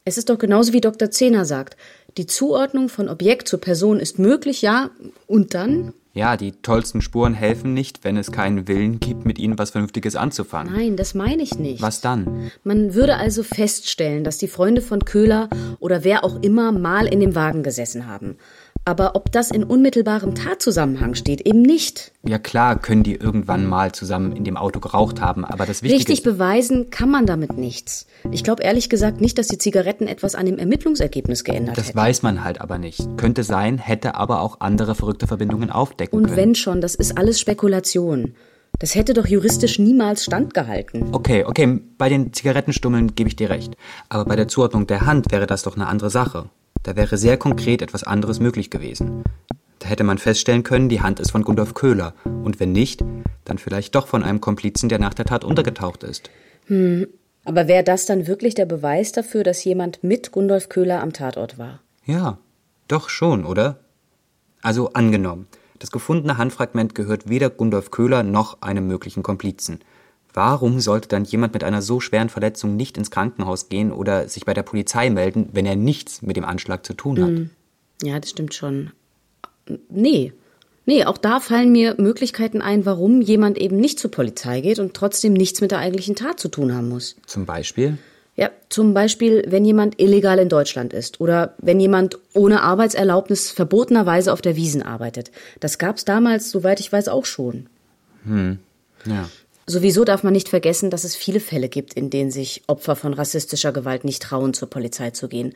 Es 0.03 0.17
ist 0.17 0.29
doch 0.31 0.39
genauso 0.39 0.73
wie 0.73 0.81
Dr. 0.81 1.11
Zehner 1.11 1.45
sagt. 1.45 1.77
Die 2.17 2.25
Zuordnung 2.25 2.89
von 2.89 3.09
Objekt 3.09 3.47
zur 3.47 3.61
Person 3.61 3.99
ist 3.99 4.19
möglich, 4.19 4.61
ja. 4.61 4.89
Und 5.27 5.53
dann? 5.53 5.93
Ja, 6.13 6.35
die 6.35 6.51
tollsten 6.51 7.01
Spuren 7.01 7.33
helfen 7.33 7.73
nicht, 7.73 8.03
wenn 8.03 8.17
es 8.17 8.33
keinen 8.33 8.67
Willen 8.67 8.99
gibt, 8.99 9.25
mit 9.25 9.39
ihnen 9.39 9.57
was 9.57 9.69
Vernünftiges 9.69 10.17
anzufangen. 10.17 10.73
Nein, 10.73 10.97
das 10.97 11.13
meine 11.13 11.41
ich 11.41 11.57
nicht. 11.57 11.81
Was 11.81 12.01
dann? 12.01 12.51
Man 12.65 12.93
würde 12.93 13.15
also 13.15 13.43
feststellen, 13.43 14.25
dass 14.25 14.37
die 14.37 14.49
Freunde 14.49 14.81
von 14.81 15.05
Köhler 15.05 15.49
oder 15.79 16.03
wer 16.03 16.25
auch 16.25 16.41
immer 16.41 16.73
mal 16.73 17.07
in 17.07 17.21
dem 17.21 17.33
Wagen 17.33 17.63
gesessen 17.63 18.07
haben. 18.07 18.35
Aber 18.83 19.15
ob 19.15 19.31
das 19.31 19.51
in 19.51 19.63
unmittelbarem 19.63 20.33
Tatzusammenhang 20.33 21.13
steht, 21.13 21.41
eben 21.41 21.61
nicht. 21.61 22.11
Ja 22.25 22.39
klar, 22.39 22.79
können 22.79 23.03
die 23.03 23.15
irgendwann 23.15 23.67
mal 23.67 23.91
zusammen 23.91 24.35
in 24.35 24.43
dem 24.43 24.57
Auto 24.57 24.79
geraucht 24.79 25.21
haben, 25.21 25.45
aber 25.45 25.67
das 25.67 25.83
Wichtige 25.83 25.99
Richtig 25.99 26.19
ist, 26.19 26.23
beweisen 26.23 26.89
kann 26.89 27.09
man 27.11 27.27
damit 27.27 27.57
nichts. 27.57 28.07
Ich 28.31 28.43
glaube 28.43 28.63
ehrlich 28.63 28.89
gesagt 28.89 29.21
nicht, 29.21 29.37
dass 29.37 29.47
die 29.47 29.59
Zigaretten 29.59 30.07
etwas 30.07 30.33
an 30.33 30.47
dem 30.47 30.57
Ermittlungsergebnis 30.57 31.43
geändert 31.43 31.77
das 31.77 31.89
hätten. 31.89 31.97
weiß 31.97 32.23
man 32.23 32.43
halt 32.43 32.59
aber 32.59 32.79
nicht. 32.79 33.05
Könnte 33.17 33.43
sein, 33.43 33.77
hätte 33.77 34.15
aber 34.15 34.41
auch 34.41 34.61
andere 34.61 34.95
verrückte 34.95 35.27
Verbindungen 35.27 35.69
aufdecken 35.69 36.17
Und 36.17 36.25
können. 36.25 36.37
wenn 36.37 36.55
schon, 36.55 36.81
das 36.81 36.95
ist 36.95 37.17
alles 37.19 37.39
Spekulation. 37.39 38.33
Das 38.79 38.95
hätte 38.95 39.13
doch 39.13 39.27
juristisch 39.27 39.77
niemals 39.77 40.23
standgehalten. 40.23 41.13
Okay, 41.13 41.43
okay, 41.45 41.79
bei 41.99 42.09
den 42.09 42.33
Zigarettenstummeln 42.33 43.13
gebe 43.15 43.27
ich 43.29 43.35
dir 43.35 43.51
recht. 43.51 43.75
Aber 44.09 44.25
bei 44.25 44.35
der 44.35 44.47
Zuordnung 44.47 44.87
der 44.87 45.05
Hand 45.05 45.31
wäre 45.31 45.45
das 45.45 45.61
doch 45.61 45.75
eine 45.75 45.85
andere 45.85 46.09
Sache. 46.09 46.49
Da 46.83 46.95
wäre 46.95 47.17
sehr 47.17 47.37
konkret 47.37 47.81
etwas 47.81 48.03
anderes 48.03 48.39
möglich 48.39 48.69
gewesen. 48.69 49.23
Da 49.79 49.87
hätte 49.87 50.03
man 50.03 50.17
feststellen 50.17 50.63
können, 50.63 50.89
die 50.89 51.01
Hand 51.01 51.19
ist 51.19 51.31
von 51.31 51.43
Gundolf 51.43 51.73
Köhler. 51.73 52.13
Und 52.23 52.59
wenn 52.59 52.71
nicht, 52.71 53.03
dann 53.45 53.57
vielleicht 53.57 53.95
doch 53.95 54.07
von 54.07 54.23
einem 54.23 54.41
Komplizen, 54.41 54.89
der 54.89 54.99
nach 54.99 55.13
der 55.13 55.25
Tat 55.25 55.43
untergetaucht 55.43 56.03
ist. 56.03 56.29
Aber 56.67 57.67
wäre 57.67 57.83
das 57.83 58.05
dann 58.05 58.27
wirklich 58.27 58.53
der 58.55 58.65
Beweis 58.65 59.11
dafür, 59.11 59.43
dass 59.43 59.63
jemand 59.63 60.03
mit 60.03 60.31
Gundolf 60.31 60.69
Köhler 60.69 61.01
am 61.01 61.13
Tatort 61.13 61.57
war? 61.57 61.79
Ja, 62.05 62.37
doch 62.87 63.09
schon, 63.09 63.45
oder? 63.45 63.79
Also 64.61 64.93
angenommen, 64.93 65.47
das 65.79 65.91
gefundene 65.91 66.37
Handfragment 66.37 66.93
gehört 66.93 67.29
weder 67.29 67.49
Gundolf 67.49 67.89
Köhler 67.89 68.21
noch 68.21 68.61
einem 68.61 68.87
möglichen 68.87 69.23
Komplizen. 69.23 69.79
Warum 70.33 70.79
sollte 70.79 71.09
dann 71.09 71.25
jemand 71.25 71.53
mit 71.53 71.63
einer 71.63 71.81
so 71.81 71.99
schweren 71.99 72.29
Verletzung 72.29 72.75
nicht 72.75 72.97
ins 72.97 73.11
Krankenhaus 73.11 73.69
gehen 73.69 73.91
oder 73.91 74.29
sich 74.29 74.45
bei 74.45 74.53
der 74.53 74.63
Polizei 74.63 75.09
melden, 75.09 75.49
wenn 75.51 75.65
er 75.65 75.75
nichts 75.75 76.21
mit 76.21 76.37
dem 76.37 76.45
Anschlag 76.45 76.85
zu 76.85 76.93
tun 76.93 77.23
hat? 77.23 78.07
Ja, 78.07 78.19
das 78.19 78.29
stimmt 78.29 78.53
schon. 78.53 78.91
Nee. 79.89 80.33
Nee, 80.85 81.05
auch 81.05 81.17
da 81.17 81.39
fallen 81.39 81.71
mir 81.71 81.95
Möglichkeiten 81.97 82.61
ein, 82.61 82.85
warum 82.85 83.21
jemand 83.21 83.57
eben 83.57 83.77
nicht 83.77 83.99
zur 83.99 84.09
Polizei 84.09 84.61
geht 84.61 84.79
und 84.79 84.93
trotzdem 84.93 85.33
nichts 85.33 85.61
mit 85.61 85.71
der 85.71 85.79
eigentlichen 85.79 86.15
Tat 86.15 86.39
zu 86.39 86.47
tun 86.47 86.73
haben 86.73 86.89
muss. 86.89 87.17
Zum 87.27 87.45
Beispiel? 87.45 87.97
Ja, 88.35 88.49
zum 88.69 88.93
Beispiel, 88.93 89.43
wenn 89.47 89.65
jemand 89.65 89.99
illegal 90.01 90.39
in 90.39 90.49
Deutschland 90.49 90.93
ist 90.93 91.19
oder 91.21 91.53
wenn 91.59 91.79
jemand 91.79 92.17
ohne 92.33 92.63
Arbeitserlaubnis 92.63 93.51
verbotenerweise 93.51 94.33
auf 94.33 94.41
der 94.41 94.55
Wiesen 94.55 94.81
arbeitet. 94.81 95.31
Das 95.59 95.77
gab's 95.77 96.05
damals, 96.05 96.49
soweit 96.49 96.79
ich 96.79 96.91
weiß, 96.91 97.09
auch 97.09 97.25
schon. 97.25 97.67
Ja. 99.05 99.29
Sowieso 99.67 100.03
darf 100.03 100.23
man 100.23 100.33
nicht 100.33 100.49
vergessen, 100.49 100.89
dass 100.89 101.03
es 101.03 101.15
viele 101.15 101.39
Fälle 101.39 101.69
gibt, 101.69 101.93
in 101.93 102.09
denen 102.09 102.31
sich 102.31 102.63
Opfer 102.67 102.95
von 102.95 103.13
rassistischer 103.13 103.71
Gewalt 103.71 104.03
nicht 104.03 104.21
trauen, 104.23 104.53
zur 104.53 104.69
Polizei 104.69 105.11
zu 105.11 105.27
gehen, 105.27 105.53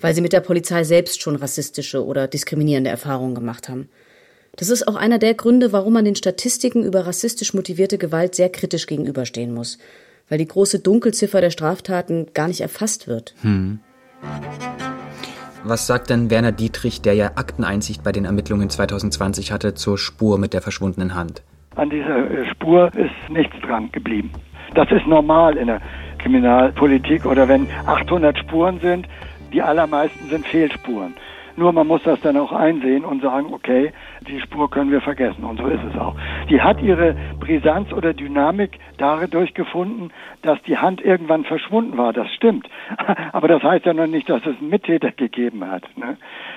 weil 0.00 0.14
sie 0.14 0.20
mit 0.20 0.32
der 0.32 0.40
Polizei 0.40 0.84
selbst 0.84 1.20
schon 1.20 1.36
rassistische 1.36 2.04
oder 2.04 2.28
diskriminierende 2.28 2.90
Erfahrungen 2.90 3.34
gemacht 3.34 3.68
haben. 3.68 3.88
Das 4.56 4.70
ist 4.70 4.88
auch 4.88 4.96
einer 4.96 5.18
der 5.18 5.34
Gründe, 5.34 5.72
warum 5.72 5.92
man 5.92 6.04
den 6.04 6.16
Statistiken 6.16 6.84
über 6.84 7.06
rassistisch 7.06 7.54
motivierte 7.54 7.98
Gewalt 7.98 8.34
sehr 8.34 8.48
kritisch 8.48 8.86
gegenüberstehen 8.86 9.52
muss, 9.52 9.78
weil 10.28 10.38
die 10.38 10.48
große 10.48 10.78
Dunkelziffer 10.78 11.40
der 11.40 11.50
Straftaten 11.50 12.28
gar 12.34 12.48
nicht 12.48 12.60
erfasst 12.60 13.06
wird. 13.06 13.34
Was 15.64 15.86
sagt 15.86 16.10
denn 16.10 16.30
Werner 16.30 16.52
Dietrich, 16.52 17.02
der 17.02 17.14
ja 17.14 17.32
Akteneinsicht 17.34 18.02
bei 18.02 18.12
den 18.12 18.24
Ermittlungen 18.24 18.70
2020 18.70 19.52
hatte, 19.52 19.74
zur 19.74 19.98
Spur 19.98 20.38
mit 20.38 20.54
der 20.54 20.62
verschwundenen 20.62 21.14
Hand? 21.14 21.42
An 21.78 21.90
dieser 21.90 22.28
äh, 22.28 22.44
Spur 22.50 22.90
ist 22.94 23.30
nichts 23.30 23.54
dran 23.60 23.90
geblieben. 23.92 24.32
Das 24.74 24.90
ist 24.90 25.06
normal 25.06 25.56
in 25.56 25.68
der 25.68 25.80
Kriminalpolitik 26.18 27.24
oder 27.24 27.46
wenn 27.48 27.68
800 27.86 28.36
Spuren 28.36 28.80
sind, 28.80 29.06
die 29.52 29.62
allermeisten 29.62 30.28
sind 30.28 30.44
Fehlspuren. 30.46 31.14
Nur 31.56 31.72
man 31.72 31.86
muss 31.86 32.02
das 32.02 32.20
dann 32.20 32.36
auch 32.36 32.52
einsehen 32.52 33.04
und 33.04 33.22
sagen, 33.22 33.52
okay, 33.52 33.92
die 34.28 34.40
Spur 34.40 34.70
können 34.70 34.90
wir 34.90 35.00
vergessen. 35.00 35.44
Und 35.44 35.58
so 35.58 35.66
ist 35.66 35.80
es 35.88 35.98
auch. 36.00 36.16
Die 36.48 36.60
hat 36.60 36.80
ihre 36.80 37.16
Brisanz 37.38 37.92
oder 37.92 38.12
Dynamik 38.12 38.78
dadurch 38.96 39.54
gefunden, 39.54 40.10
dass 40.42 40.60
die 40.62 40.78
Hand 40.78 41.00
irgendwann 41.00 41.44
verschwunden 41.44 41.96
war. 41.96 42.12
Das 42.12 42.32
stimmt. 42.32 42.68
Aber 43.32 43.48
das 43.48 43.62
heißt 43.62 43.86
ja 43.86 43.94
noch 43.94 44.06
nicht, 44.06 44.28
dass 44.28 44.42
es 44.46 44.56
einen 44.58 44.70
Mittäter 44.70 45.12
gegeben 45.12 45.68
hat. 45.68 45.82
Ne? 45.96 46.16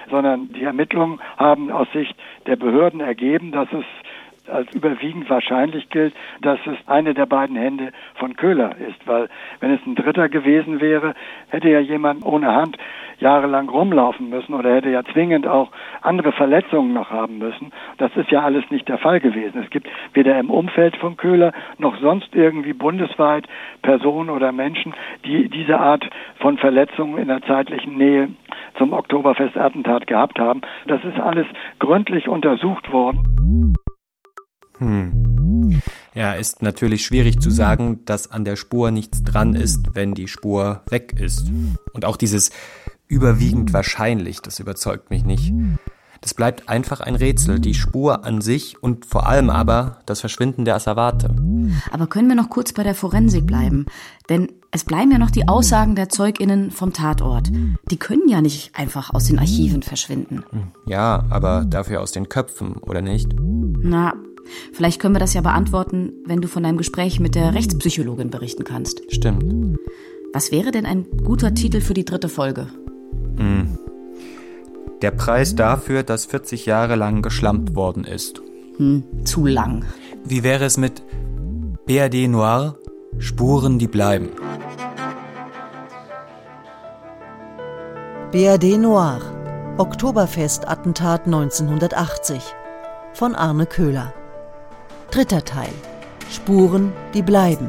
Sondern 0.10 0.50
die 0.54 0.64
Ermittlungen 0.64 1.20
haben 1.38 1.72
aus 1.72 1.88
Sicht 1.94 2.16
der 2.46 2.56
Behörden 2.56 3.02
ergeben, 3.02 3.52
dass 3.52 3.70
es 3.72 3.86
als 4.52 4.74
überwiegend 4.74 5.30
wahrscheinlich 5.30 5.90
gilt, 5.90 6.14
dass 6.42 6.60
es 6.66 6.78
eine 6.88 7.14
der 7.14 7.26
beiden 7.26 7.56
Hände 7.56 7.92
von 8.16 8.36
Köhler 8.36 8.76
ist, 8.78 9.08
weil 9.08 9.30
wenn 9.60 9.72
es 9.72 9.80
ein 9.86 9.96
dritter 9.96 10.30
gewesen 10.30 10.82
wäre, 10.82 11.14
hätte 11.50 11.70
ja 11.70 11.80
jemand 11.80 12.26
ohne 12.26 12.54
Hand 12.54 12.78
jahrelang 13.20 13.70
rumlaufen 13.70 14.30
müssen 14.30 14.54
oder 14.54 14.76
hätte 14.76 14.90
ja 14.90 15.04
zwingend 15.04 15.48
auch 15.48 15.72
andere 16.02 16.32
Verletzungen 16.32 16.94
noch 16.94 17.12
haben 17.12 17.38
müssen. 17.38 17.72
Das 17.98 18.12
ist 18.16 18.32
ja 18.32 18.42
alles 18.42 18.70
nicht 18.72 18.90
der 18.90 18.98
Fall 18.98 19.20
gewesen. 19.20 19.62
Es 19.64 19.70
gibt 19.70 19.88
weder 20.14 20.38
im 20.40 20.50
Umfeld 20.50 20.98
von 20.98 21.18
Köhler 21.18 21.54
noch 21.78 21.98
sonst 22.00 22.36
irgendwie 22.36 22.74
bundesweit 22.74 23.48
Personen 23.84 24.30
oder 24.30 24.52
Menschen, 24.52 24.94
die 25.24 25.50
diese 25.50 25.80
Art 25.80 26.10
von 26.40 26.58
Verletzungen 26.58 27.20
in 27.20 27.28
der 27.28 27.42
zeitlichen 27.44 27.96
Nähe 27.98 28.30
zum 28.78 28.94
Oktoberfestattentat 28.94 30.08
gehabt 30.08 30.40
haben. 30.40 30.62
Das 30.88 31.04
ist 31.04 31.20
alles 31.20 31.46
gründlich 31.80 32.28
untersucht 32.28 32.92
worden. 32.92 33.76
Ja, 36.14 36.34
ist 36.34 36.62
natürlich 36.62 37.06
schwierig 37.06 37.40
zu 37.40 37.52
sagen, 37.52 38.00
dass 38.06 38.32
an 38.32 38.46
der 38.46 38.56
Spur 38.56 38.92
nichts 38.92 39.24
dran 39.24 39.56
ist, 39.56 39.94
wenn 39.94 40.14
die 40.14 40.28
Spur 40.28 40.82
weg 40.90 41.14
ist. 41.20 41.50
Und 41.94 42.06
auch 42.06 42.18
dieses 42.18 42.52
überwiegend 43.08 43.74
wahrscheinlich, 43.74 44.42
das 44.42 44.60
überzeugt 44.60 45.10
mich 45.10 45.24
nicht. 45.24 45.54
Das 46.22 46.36
bleibt 46.36 46.70
einfach 46.70 47.02
ein 47.02 47.16
Rätsel, 47.16 47.60
die 47.60 47.74
Spur 47.74 48.26
an 48.26 48.42
sich 48.42 48.82
und 48.82 49.06
vor 49.06 49.28
allem 49.28 49.50
aber 49.50 50.00
das 50.06 50.20
Verschwinden 50.20 50.66
der 50.66 50.76
Asservate. 50.76 51.34
Aber 51.92 52.06
können 52.06 52.28
wir 52.28 52.36
noch 52.36 52.50
kurz 52.50 52.74
bei 52.74 52.84
der 52.84 52.94
Forensik 52.94 53.48
bleiben? 53.48 53.88
Denn 54.30 54.48
es 54.70 54.84
bleiben 54.84 55.12
ja 55.12 55.18
noch 55.18 55.32
die 55.32 55.48
Aussagen 55.48 55.96
der 55.96 56.10
ZeugInnen 56.10 56.70
vom 56.70 56.94
Tatort. 56.94 57.52
Die 57.90 57.98
können 57.98 58.30
ja 58.30 58.40
nicht 58.40 58.76
einfach 58.78 59.14
aus 59.14 59.26
den 59.26 59.40
Archiven 59.40 59.82
verschwinden. 59.82 60.44
Ja, 60.86 61.26
aber 61.30 61.66
dafür 61.66 62.02
aus 62.02 62.12
den 62.12 62.30
Köpfen, 62.30 62.78
oder 62.78 63.02
nicht? 63.02 63.34
Na, 63.40 64.14
vielleicht 64.74 65.00
können 65.00 65.16
wir 65.16 65.20
das 65.20 65.34
ja 65.34 65.42
beantworten, 65.42 66.14
wenn 66.26 66.42
du 66.42 66.48
von 66.48 66.64
deinem 66.64 66.78
Gespräch 66.78 67.20
mit 67.20 67.36
der 67.36 67.54
Rechtspsychologin 67.54 68.30
berichten 68.30 68.64
kannst. 68.64 69.02
Stimmt. 69.14 69.78
Was 70.34 70.52
wäre 70.52 70.72
denn 70.72 70.86
ein 70.86 71.06
guter 71.24 71.54
Titel 71.54 71.82
für 71.82 71.94
die 71.94 72.06
dritte 72.06 72.30
Folge? 72.30 72.68
Der 75.02 75.12
Preis 75.12 75.56
dafür, 75.56 76.04
dass 76.04 76.26
40 76.26 76.68
Jahre 76.68 76.96
lang 76.96 77.24
geschlampt 77.24 77.76
worden 77.76 78.04
ist. 78.04 78.42
Hm, 78.78 79.04
zu 79.26 79.48
lang. 79.48 79.86
Wie 80.24 80.44
wäre 80.44 80.66
es 80.66 80.78
mit 80.78 81.02
BRD 81.88 82.28
Noir, 82.28 82.78
Spuren, 83.18 83.80
die 83.80 83.88
bleiben? 83.88 84.30
BRD 88.32 88.78
Noir. 88.78 89.22
Oktoberfest-Attentat 89.78 91.26
1980 91.26 92.44
von 93.14 93.34
Arne 93.34 93.66
Köhler. 93.66 94.14
Dritter 95.12 95.44
Teil. 95.44 95.74
Spuren, 96.30 96.94
die 97.14 97.22
bleiben. 97.22 97.68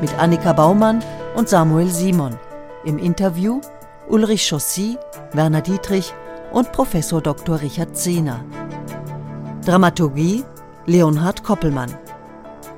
Mit 0.00 0.18
Annika 0.18 0.54
Baumann 0.54 1.04
und 1.36 1.46
Samuel 1.46 1.90
Simon. 1.90 2.38
Im 2.86 2.96
Interview 2.96 3.60
Ulrich 4.08 4.48
Chaussy, 4.48 4.96
Werner 5.34 5.60
Dietrich 5.60 6.14
und 6.50 6.72
Professor 6.72 7.20
Dr. 7.20 7.60
Richard 7.60 7.94
Zehner. 7.94 8.42
Dramaturgie 9.66 10.44
Leonhard 10.86 11.44
Koppelmann. 11.44 11.94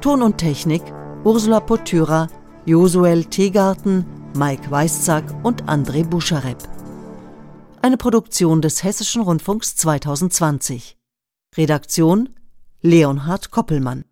Ton 0.00 0.22
und 0.22 0.38
Technik 0.38 0.82
Ursula 1.22 1.60
Potyra, 1.60 2.26
Josuel 2.66 3.24
Tegarten, 3.26 4.04
Mike 4.36 4.68
Weißzack 4.72 5.24
und 5.44 5.66
André 5.66 6.04
Buscharep. 6.04 6.58
Eine 7.80 7.96
Produktion 7.96 8.60
des 8.60 8.82
Hessischen 8.82 9.22
Rundfunks 9.22 9.76
2020. 9.76 10.96
Redaktion 11.56 12.30
Leonhard 12.86 13.50
Koppelmann 13.50 14.04